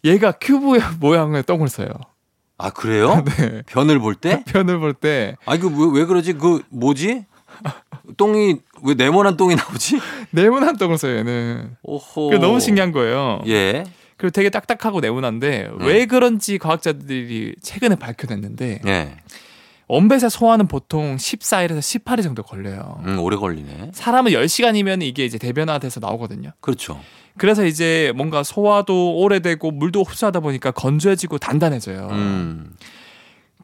얘가 0.05 0.33
큐브의 0.33 0.81
모양의 0.99 1.45
똥을 1.45 1.69
써요. 1.69 1.89
아, 2.59 2.71
그래요? 2.71 3.23
네. 3.39 3.63
변을 3.67 3.99
볼 4.01 4.15
때? 4.17 4.43
변을 4.49 4.79
볼 4.81 4.95
때 4.95 5.37
아니, 5.45 5.61
그, 5.61 5.69
왜, 5.69 6.01
왜 6.01 6.07
그러지? 6.07 6.33
그, 6.33 6.63
뭐지? 6.71 7.27
똥이, 8.17 8.57
왜 8.85 8.95
네모난 8.95 9.37
똥이 9.37 9.55
나오지? 9.57 10.01
네모난 10.31 10.77
똥을 10.79 10.99
써요. 10.99 11.17
얘는. 11.19 11.77
오호. 11.83 12.31
그 12.31 12.37
너무 12.37 12.61
신기한 12.61 12.93
거예요. 12.93 13.41
예. 13.47 13.85
그리고 14.17 14.31
되게 14.31 14.51
딱딱하고 14.51 15.01
네모난데 15.01 15.71
네. 15.79 15.87
왜 15.87 16.07
그런지 16.07 16.59
과학자들이 16.59 17.57
최근에 17.63 17.97
밝혀냈는데 17.97 18.81
예. 18.87 19.17
원뱃의 19.89 20.31
소화는 20.31 20.67
보통 20.67 21.17
14일에서 21.17 21.79
18일 21.79 22.23
정도 22.23 22.43
걸려요. 22.43 23.01
음, 23.05 23.19
오래 23.21 23.37
걸리네. 23.37 23.91
사람은 23.93 24.33
10시간이면 24.33 25.03
이게 25.03 25.25
이제 25.25 25.39
대변화돼서 25.39 26.01
나오거든요. 26.01 26.51
그렇죠. 26.61 27.01
그래서 27.39 27.65
이제 27.67 28.13
뭔가 28.17 28.43
소화도 28.43 29.19
오래되고 29.19 29.71
물도 29.71 30.03
흡수하다 30.03 30.41
보니까 30.41 30.71
건조해지고 30.73 31.39
단단해져요. 31.39 32.09
음. 32.11 32.75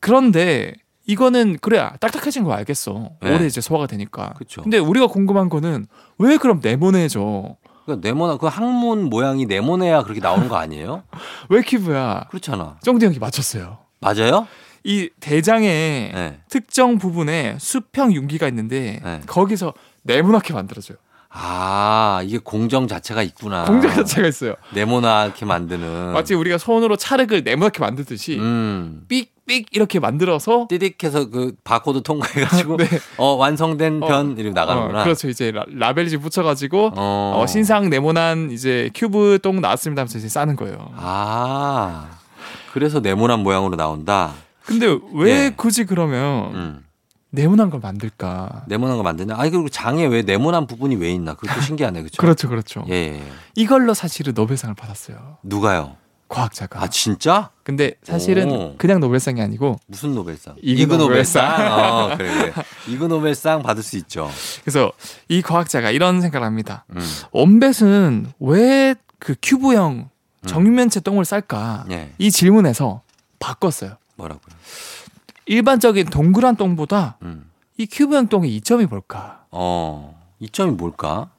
그런데 0.01 0.75
이거는 1.07 1.59
그래 1.61 1.91
딱딱해진 1.99 2.45
거 2.45 2.53
알겠어. 2.53 3.11
네. 3.23 3.35
오래 3.35 3.47
이제 3.47 3.61
소화가 3.61 3.87
되니까. 3.87 4.35
그쵸. 4.35 4.63
근데 4.63 4.79
우리가 4.79 5.09
궁금한 5.09 5.49
거는 5.49 5.87
왜 6.19 6.37
그럼 6.37 6.61
네모네져? 6.63 7.57
그 7.87 7.99
네모난, 8.01 8.39
그 8.39 8.47
항문 8.47 9.05
모양이 9.05 9.47
네모네야 9.47 10.03
그렇게 10.05 10.21
나오는 10.21 10.49
거 10.49 10.57
아니에요? 10.57 11.03
왜 11.49 11.63
큐브야? 11.63 12.27
그렇잖아. 12.31 12.77
쫑디 12.83 13.07
형이 13.07 13.19
맞췄어요. 13.19 13.79
맞아요? 14.01 14.47
이 14.85 15.11
대장에 15.21 16.11
네. 16.15 16.41
특정 16.49 16.99
부분에 16.99 17.57
수평 17.61 18.13
융기가 18.13 18.49
있는데 18.49 19.01
네. 19.03 19.21
거기서 19.27 19.75
네모나게 20.03 20.53
만들어줘요. 20.55 20.99
아, 21.35 22.21
이게 22.25 22.39
공정 22.39 22.87
자체가 22.87 23.23
있구나. 23.23 23.65
공정 23.65 23.91
자체가 23.95 24.29
있어요. 24.29 24.55
네모나게 24.75 25.47
만드는. 25.47 26.13
마치 26.13 26.35
우리가 26.35 26.59
손으로 26.59 26.97
찰흙을 26.97 27.43
네모나게 27.43 27.79
만들듯이 27.81 28.39
음. 28.39 29.05
삑 29.09 29.32
삑 29.47 29.67
이렇게 29.73 29.99
만들어서 29.99 30.69
띠딕해서 30.69 31.31
그 31.33 31.53
바코드 31.65 32.03
통과해가지고 32.03 32.77
네. 32.79 32.87
어 33.17 33.35
완성된 33.35 34.03
어, 34.03 34.07
변 34.07 34.39
이렇게 34.39 34.51
나가는구나. 34.55 35.01
어, 35.01 35.05
그렇죠. 35.05 35.29
이제 35.29 35.51
라, 35.51 35.65
라벨지 35.69 36.17
붙여가지고 36.19 36.93
어. 36.97 37.41
어, 37.43 37.47
신상 37.47 37.91
네모난 37.91 38.51
이제 38.53 38.91
큐브 38.95 39.39
똥 39.43 39.61
나왔습니다 39.61 40.01
하면서 40.03 40.19
이제 40.19 40.29
싸는 40.29 40.57
거예요. 40.57 40.93
아, 40.97 42.11
그래서 42.73 43.01
네모난 43.01 43.41
모양으로 43.41 43.77
나온다. 43.77 44.33
근데 44.65 44.87
왜 45.15 45.47
예. 45.47 45.53
굳이 45.57 45.85
그러면 45.85 46.55
음. 46.55 46.85
네모난 47.31 47.71
걸 47.71 47.81
만들까? 47.81 48.65
네모난 48.69 48.99
거 48.99 49.03
만드냐? 49.03 49.35
아니 49.37 49.51
그리고 49.51 49.69
장에 49.71 50.07
왜 50.07 50.23
네모난 50.23 50.67
부분이 50.67 50.97
왜 50.97 51.11
있나? 51.11 51.35
그것도 51.35 51.61
신기하네, 51.63 52.01
그렇죠? 52.01 52.21
그렇죠, 52.21 52.49
그렇죠. 52.49 52.85
예, 52.91 52.95
예. 52.95 53.23
이걸로 53.55 53.95
사실은 53.95 54.35
노벨상을 54.35 54.75
받았어요. 54.77 55.39
누가요? 55.43 55.97
과학자가. 56.33 56.83
아 56.83 56.89
진짜? 56.89 57.51
근데 57.63 57.95
사실은 58.03 58.51
오. 58.51 58.75
그냥 58.79 59.01
노벨상이 59.01 59.41
아니고 59.41 59.79
무슨 59.87 60.15
노벨상? 60.15 60.57
이그 60.63 60.95
노벨상. 60.95 61.45
어, 61.73 62.17
그래, 62.17 62.35
그래. 62.53 62.53
이그 62.89 63.05
노벨상 63.05 63.63
받을 63.63 63.83
수 63.83 63.97
있죠. 63.99 64.31
그래서 64.65 64.91
이 65.29 65.43
과학자가 65.43 65.91
이런 65.91 66.21
생각을 66.21 66.47
합니다. 66.47 66.85
음. 66.91 67.01
원뱃은 67.33 68.33
왜 68.41 68.95
그 69.23 69.37
큐브형 69.41 70.11
정육면체 70.47 70.99
똥을 70.99 71.25
쌀까? 71.25 71.85
예. 71.93 72.13
이 72.19 72.33
질문에서 72.33 73.03
바꿨어요. 73.39 73.97
뭐라고요? 74.17 74.57
일반적인 75.47 76.07
동그란 76.07 76.57
똥보다 76.57 77.19
음. 77.23 77.49
이 77.79 77.87
큐브형 77.87 78.27
똥의 78.27 78.53
이점이 78.57 78.87
뭘까? 78.87 79.45
어, 79.53 80.21
이점이 80.41 80.73
뭘까? 80.73 81.31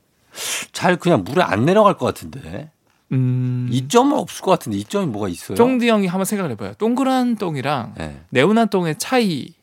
잘 0.71 0.95
그냥 0.95 1.25
물에 1.25 1.43
안 1.43 1.65
내려갈 1.65 1.97
것 1.97 2.05
같은데. 2.05 2.71
음. 3.13 3.67
이점은 3.71 4.17
없을 4.17 4.41
것 4.43 4.51
같은데 4.51 4.77
이점이 4.77 5.07
뭐가 5.07 5.29
있어요? 5.29 5.55
쫑디 5.55 5.87
형이 5.87 6.07
한번 6.07 6.25
생각을 6.25 6.51
해봐요. 6.51 6.73
동그란 6.73 7.37
똥이랑 7.37 7.95
예. 7.99 8.17
네모난 8.29 8.69
똥의 8.69 8.95
차이. 8.97 9.53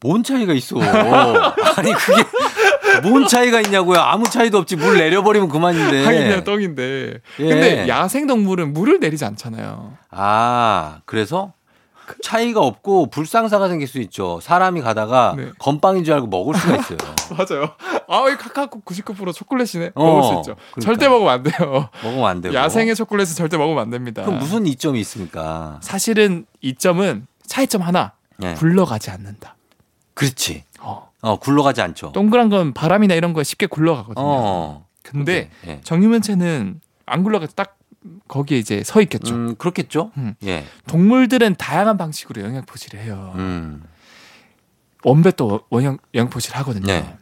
뭔 0.00 0.22
차이가 0.24 0.52
있어? 0.54 0.76
아니 1.76 1.92
그게 1.92 2.24
뭔 3.08 3.26
차이가 3.26 3.60
있냐고요? 3.60 3.98
아무 4.00 4.24
차이도 4.24 4.58
없지. 4.58 4.76
물 4.76 4.98
내려버리면 4.98 5.48
그만인데. 5.48 6.04
하긴 6.04 6.22
그냥 6.22 6.44
똥인데. 6.44 7.20
예. 7.40 7.48
근데 7.48 7.88
야생 7.88 8.26
동물은 8.26 8.72
물을 8.72 8.98
내리지 9.00 9.24
않잖아요. 9.24 9.96
아 10.10 11.00
그래서 11.04 11.52
차이가 12.22 12.60
없고 12.60 13.06
불상사가 13.10 13.68
생길 13.68 13.88
수 13.88 14.00
있죠. 14.00 14.40
사람이 14.42 14.80
가다가 14.80 15.34
네. 15.36 15.50
건빵인 15.58 16.04
줄 16.04 16.14
알고 16.14 16.26
먹을 16.26 16.54
수가 16.54 16.76
있어요. 16.76 16.98
맞아요. 17.36 17.70
아, 18.08 18.28
이 18.30 18.36
카카오 18.36 18.68
99% 18.68 19.34
초콜릿이네. 19.34 19.92
어, 19.94 20.04
먹을 20.04 20.22
수 20.22 20.28
있죠. 20.40 20.56
그러니까. 20.72 20.80
절대 20.80 21.08
먹으면 21.08 21.32
안 21.32 21.42
돼요. 21.42 21.88
먹으면 22.02 22.26
안 22.26 22.40
되고. 22.40 22.54
야생의 22.54 22.94
초콜릿은 22.94 23.34
절대 23.34 23.56
먹으면 23.56 23.82
안 23.82 23.90
됩니다. 23.90 24.22
그럼 24.22 24.38
무슨 24.38 24.66
이점이 24.66 25.00
있습니까? 25.00 25.78
사실은 25.82 26.46
이점은 26.60 27.26
차이점 27.46 27.82
하나. 27.82 28.12
예. 28.42 28.54
굴러가지 28.54 29.10
않는다. 29.10 29.56
그렇지. 30.14 30.64
어. 30.80 31.10
어 31.20 31.36
굴러가지 31.38 31.80
않죠. 31.80 32.12
동그란 32.12 32.48
건 32.48 32.72
바람이나 32.74 33.14
이런 33.14 33.32
거에 33.32 33.44
쉽게 33.44 33.66
굴러가거든요. 33.66 34.24
어. 34.24 34.86
근데 35.02 35.50
예. 35.66 35.80
정유면체는 35.82 36.80
안 37.06 37.22
굴러가서 37.22 37.52
딱 37.54 37.76
거기에 38.28 38.58
이제 38.58 38.82
서 38.84 39.00
있겠죠. 39.02 39.34
음 39.34 39.54
그렇겠죠. 39.56 40.10
음. 40.16 40.34
예. 40.44 40.64
동물들은 40.86 41.56
다양한 41.56 41.96
방식으로 41.96 42.42
영양 42.42 42.64
포식을 42.64 42.98
해요. 43.00 43.32
음. 43.36 43.82
원뱃도 45.04 45.62
원형 45.70 45.98
영양 46.14 46.30
포식을 46.30 46.56
하거든요. 46.58 46.86
네. 46.86 47.16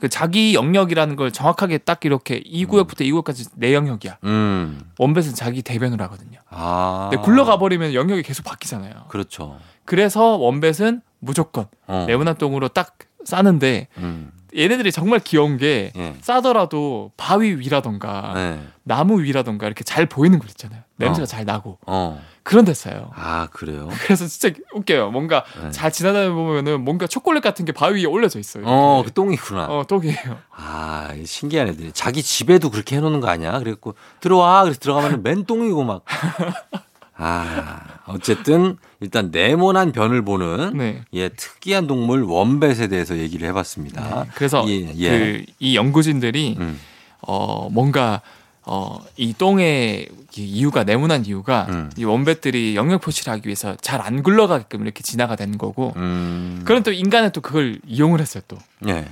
그 0.00 0.08
자기 0.08 0.54
영역이라는 0.54 1.16
걸 1.16 1.32
정확하게 1.32 1.78
딱 1.78 2.04
이렇게 2.04 2.36
이 2.44 2.64
구역부터 2.64 3.04
이 3.04 3.10
구역까지 3.10 3.46
내 3.54 3.72
영역이야. 3.74 4.18
음. 4.24 4.80
원뱃은 4.98 5.34
자기 5.34 5.62
대변을 5.62 6.00
하거든요. 6.02 6.40
아. 6.50 7.08
근데 7.10 7.24
굴러가 7.24 7.58
버리면 7.58 7.94
영역이 7.94 8.22
계속 8.22 8.44
바뀌잖아요. 8.44 9.06
그렇죠. 9.08 9.58
그래서 9.84 10.36
원뱃은 10.36 11.00
무조건 11.20 11.66
어. 11.86 12.04
네모난 12.06 12.36
똥으로 12.36 12.68
딱 12.68 12.98
싸는데 13.24 13.88
음. 13.98 14.30
얘네들이 14.56 14.92
정말 14.92 15.20
귀여운 15.20 15.56
게 15.56 15.92
예. 15.96 16.14
싸더라도 16.20 17.12
바위 17.16 17.50
위라던가 17.54 18.32
네. 18.34 18.60
나무 18.82 19.22
위라던가 19.22 19.66
이렇게 19.66 19.82
잘 19.84 20.06
보이는 20.06 20.38
곳 20.38 20.48
있잖아요. 20.50 20.82
냄새가 20.96 21.24
어. 21.24 21.26
잘 21.26 21.44
나고 21.44 21.78
어. 21.86 22.22
그런 22.44 22.64
데 22.64 22.74
싸요. 22.74 23.10
아 23.16 23.48
그래요. 23.50 23.88
그래서 24.04 24.26
진짜 24.26 24.54
웃겨요. 24.74 25.10
뭔가 25.10 25.44
네. 25.60 25.70
잘 25.70 25.90
지나다니다 25.90 26.34
보면은 26.34 26.84
뭔가 26.84 27.06
초콜릿 27.06 27.42
같은 27.42 27.64
게 27.64 27.72
바위 27.72 28.00
위에 28.02 28.04
올려져 28.06 28.38
있어요. 28.38 28.64
어, 28.66 29.02
그 29.04 29.12
똥이구나. 29.12 29.66
어, 29.66 29.84
똥이에요. 29.88 30.38
아, 30.54 31.08
신기한 31.24 31.68
애들이. 31.68 31.90
자기 31.92 32.22
집에도 32.22 32.70
그렇게 32.70 32.96
해놓는 32.96 33.20
거 33.20 33.28
아니야? 33.28 33.58
그래갖고, 33.58 33.94
들어와. 34.20 34.62
그래서 34.62 34.78
들어가면 34.78 35.22
맨 35.22 35.44
똥이고 35.44 35.82
막. 35.84 36.04
아, 37.16 37.80
어쨌든, 38.06 38.76
일단 39.00 39.30
네모난 39.30 39.92
변을 39.92 40.22
보는, 40.24 40.76
네. 40.76 41.02
예, 41.12 41.28
특이한 41.28 41.86
동물 41.86 42.22
원뱃에 42.24 42.88
대해서 42.88 43.16
얘기를 43.18 43.46
해봤습니다. 43.48 44.24
네. 44.24 44.30
그래서 44.34 44.64
예, 44.68 44.92
예. 44.96 45.10
그 45.10 45.44
이 45.60 45.76
연구진들이 45.76 46.56
음, 46.58 46.80
어 47.20 47.68
뭔가 47.70 48.20
어이 48.66 49.34
똥의 49.38 50.08
이 50.36 50.42
이유가 50.42 50.82
네모난 50.84 51.26
이유가 51.26 51.66
음. 51.68 51.90
이 51.96 52.04
원뱃들이 52.04 52.74
영역 52.76 53.02
표시를 53.02 53.32
하기 53.34 53.46
위해서 53.46 53.76
잘 53.80 54.00
안 54.00 54.22
굴러가게끔 54.22 54.82
이렇게 54.82 55.02
진화가 55.02 55.36
되는 55.36 55.56
거고 55.58 55.92
음. 55.96 56.62
그럼 56.64 56.82
또 56.82 56.90
인간은 56.90 57.30
또 57.32 57.40
그걸 57.40 57.78
이용을 57.86 58.20
했어요 58.20 58.42
또. 58.48 58.58
예. 58.88 59.06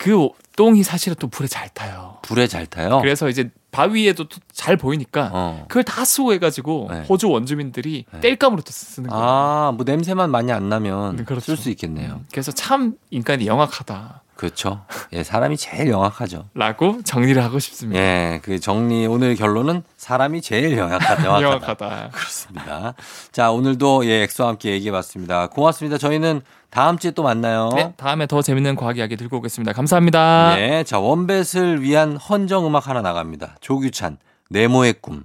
그 0.00 0.28
똥이 0.56 0.82
사실은 0.82 1.14
또 1.20 1.28
불에 1.28 1.46
잘 1.46 1.68
타요. 1.68 2.16
불에 2.22 2.46
잘 2.46 2.64
타요? 2.64 3.00
그래서 3.02 3.28
이제 3.28 3.50
바위에도 3.70 4.28
또잘 4.28 4.78
보이니까 4.78 5.30
어. 5.30 5.64
그걸 5.68 5.84
다 5.84 6.06
수호해가지고 6.06 6.88
네. 6.90 7.02
호주 7.02 7.28
원주민들이 7.28 8.06
네. 8.10 8.20
땔감으로 8.20 8.62
또 8.62 8.70
쓰는 8.70 9.10
거예요. 9.10 9.22
아, 9.22 9.72
뭐 9.76 9.84
냄새만 9.84 10.30
많이 10.30 10.52
안 10.52 10.70
나면 10.70 11.16
네, 11.16 11.24
그렇죠. 11.24 11.54
쓸수 11.54 11.68
있겠네요. 11.68 12.22
그래서 12.32 12.50
참 12.50 12.94
인간이 13.10 13.46
영악하다라고 13.46 14.20
그렇죠. 14.40 14.80
예, 15.12 15.22
사람이 15.22 15.58
제일 15.58 15.90
영악하죠. 15.90 16.46
정리를 17.04 17.44
하고 17.44 17.58
싶습니다. 17.58 18.00
예, 18.00 18.40
그 18.42 18.58
정리, 18.58 19.06
오늘 19.06 19.34
결론은 19.34 19.82
사람이 19.98 20.40
제일 20.40 20.78
영악하다. 20.78 21.24
영악하다. 21.28 21.42
영악하다. 21.42 22.08
그렇습니다. 22.10 22.94
자, 23.32 23.50
오늘도 23.50 24.06
예, 24.06 24.22
엑소와 24.22 24.48
함께 24.48 24.70
얘기해 24.70 24.92
봤습니다. 24.92 25.48
고맙습니다. 25.48 25.98
저희는 25.98 26.40
다음 26.70 26.96
주에 26.96 27.10
또 27.10 27.22
만나요. 27.22 27.68
네, 27.74 27.92
다음에 27.98 28.26
더 28.26 28.40
재밌는 28.40 28.76
과학 28.76 28.96
이야기 28.96 29.14
들고 29.14 29.36
오겠습니다. 29.36 29.74
감사합니다. 29.74 30.54
네, 30.56 30.84
자, 30.84 30.98
원뱃을 30.98 31.82
위한 31.82 32.16
헌정 32.16 32.66
음악 32.66 32.88
하나 32.88 33.02
나갑니다. 33.02 33.56
조규찬, 33.60 34.16
네모의 34.48 34.94
꿈. 35.02 35.24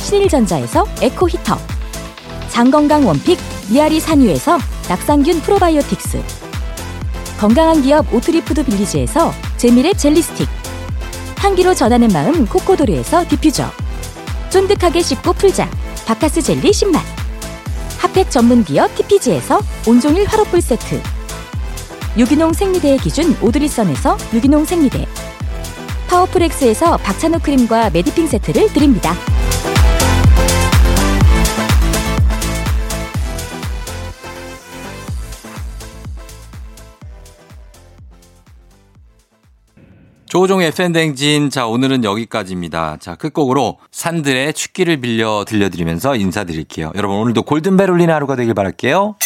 신일전자에서 0.00 0.86
에코 1.02 1.28
히터 1.28 1.58
장건강 2.48 3.06
one 3.06 3.20
pick 3.20 3.38
미아리 3.70 4.00
산유에서 4.00 4.58
낙산균 4.88 5.40
프로바이오틱스 5.42 6.22
건강한 7.38 7.82
기업 7.82 8.12
오트리푸드 8.12 8.64
빌리지에서 8.64 9.32
재미랩 9.56 9.96
젤리 9.96 10.20
스틱 10.22 10.48
향기로 11.38 11.74
전하는 11.74 12.08
마음 12.08 12.46
코코도르에서 12.46 13.26
디퓨저 13.28 13.70
쫀득하게 14.50 15.02
씹고 15.02 15.32
풀자 15.34 15.70
박카스 16.06 16.42
젤리 16.42 16.70
10만 16.70 17.00
핫팩 17.98 18.30
전문 18.30 18.64
기업 18.64 18.94
TPG에서 18.96 19.60
온종일 19.86 20.26
화롯불 20.26 20.60
세트 20.60 21.00
유기농 22.16 22.52
생리대의 22.52 22.98
기준 22.98 23.36
오드리선에서 23.40 24.18
유기농 24.34 24.64
생리대 24.64 25.06
파워풀엑스에서 26.08 26.96
박찬호 26.96 27.38
크림과 27.38 27.90
메디핑 27.90 28.26
세트를 28.26 28.72
드립니다. 28.72 29.14
조종의 40.30 40.68
FN댕진. 40.68 41.50
자, 41.50 41.66
오늘은 41.66 42.04
여기까지입니다. 42.04 42.98
자, 43.00 43.16
끝곡으로 43.16 43.78
산들의 43.90 44.52
축기를 44.52 44.98
빌려 44.98 45.44
들려드리면서 45.44 46.14
인사드릴게요. 46.14 46.92
여러분, 46.94 47.16
오늘도 47.16 47.42
골든벨 47.42 47.90
울리는 47.90 48.14
하루가 48.14 48.36
되길 48.36 48.54
바랄게요. 48.54 49.16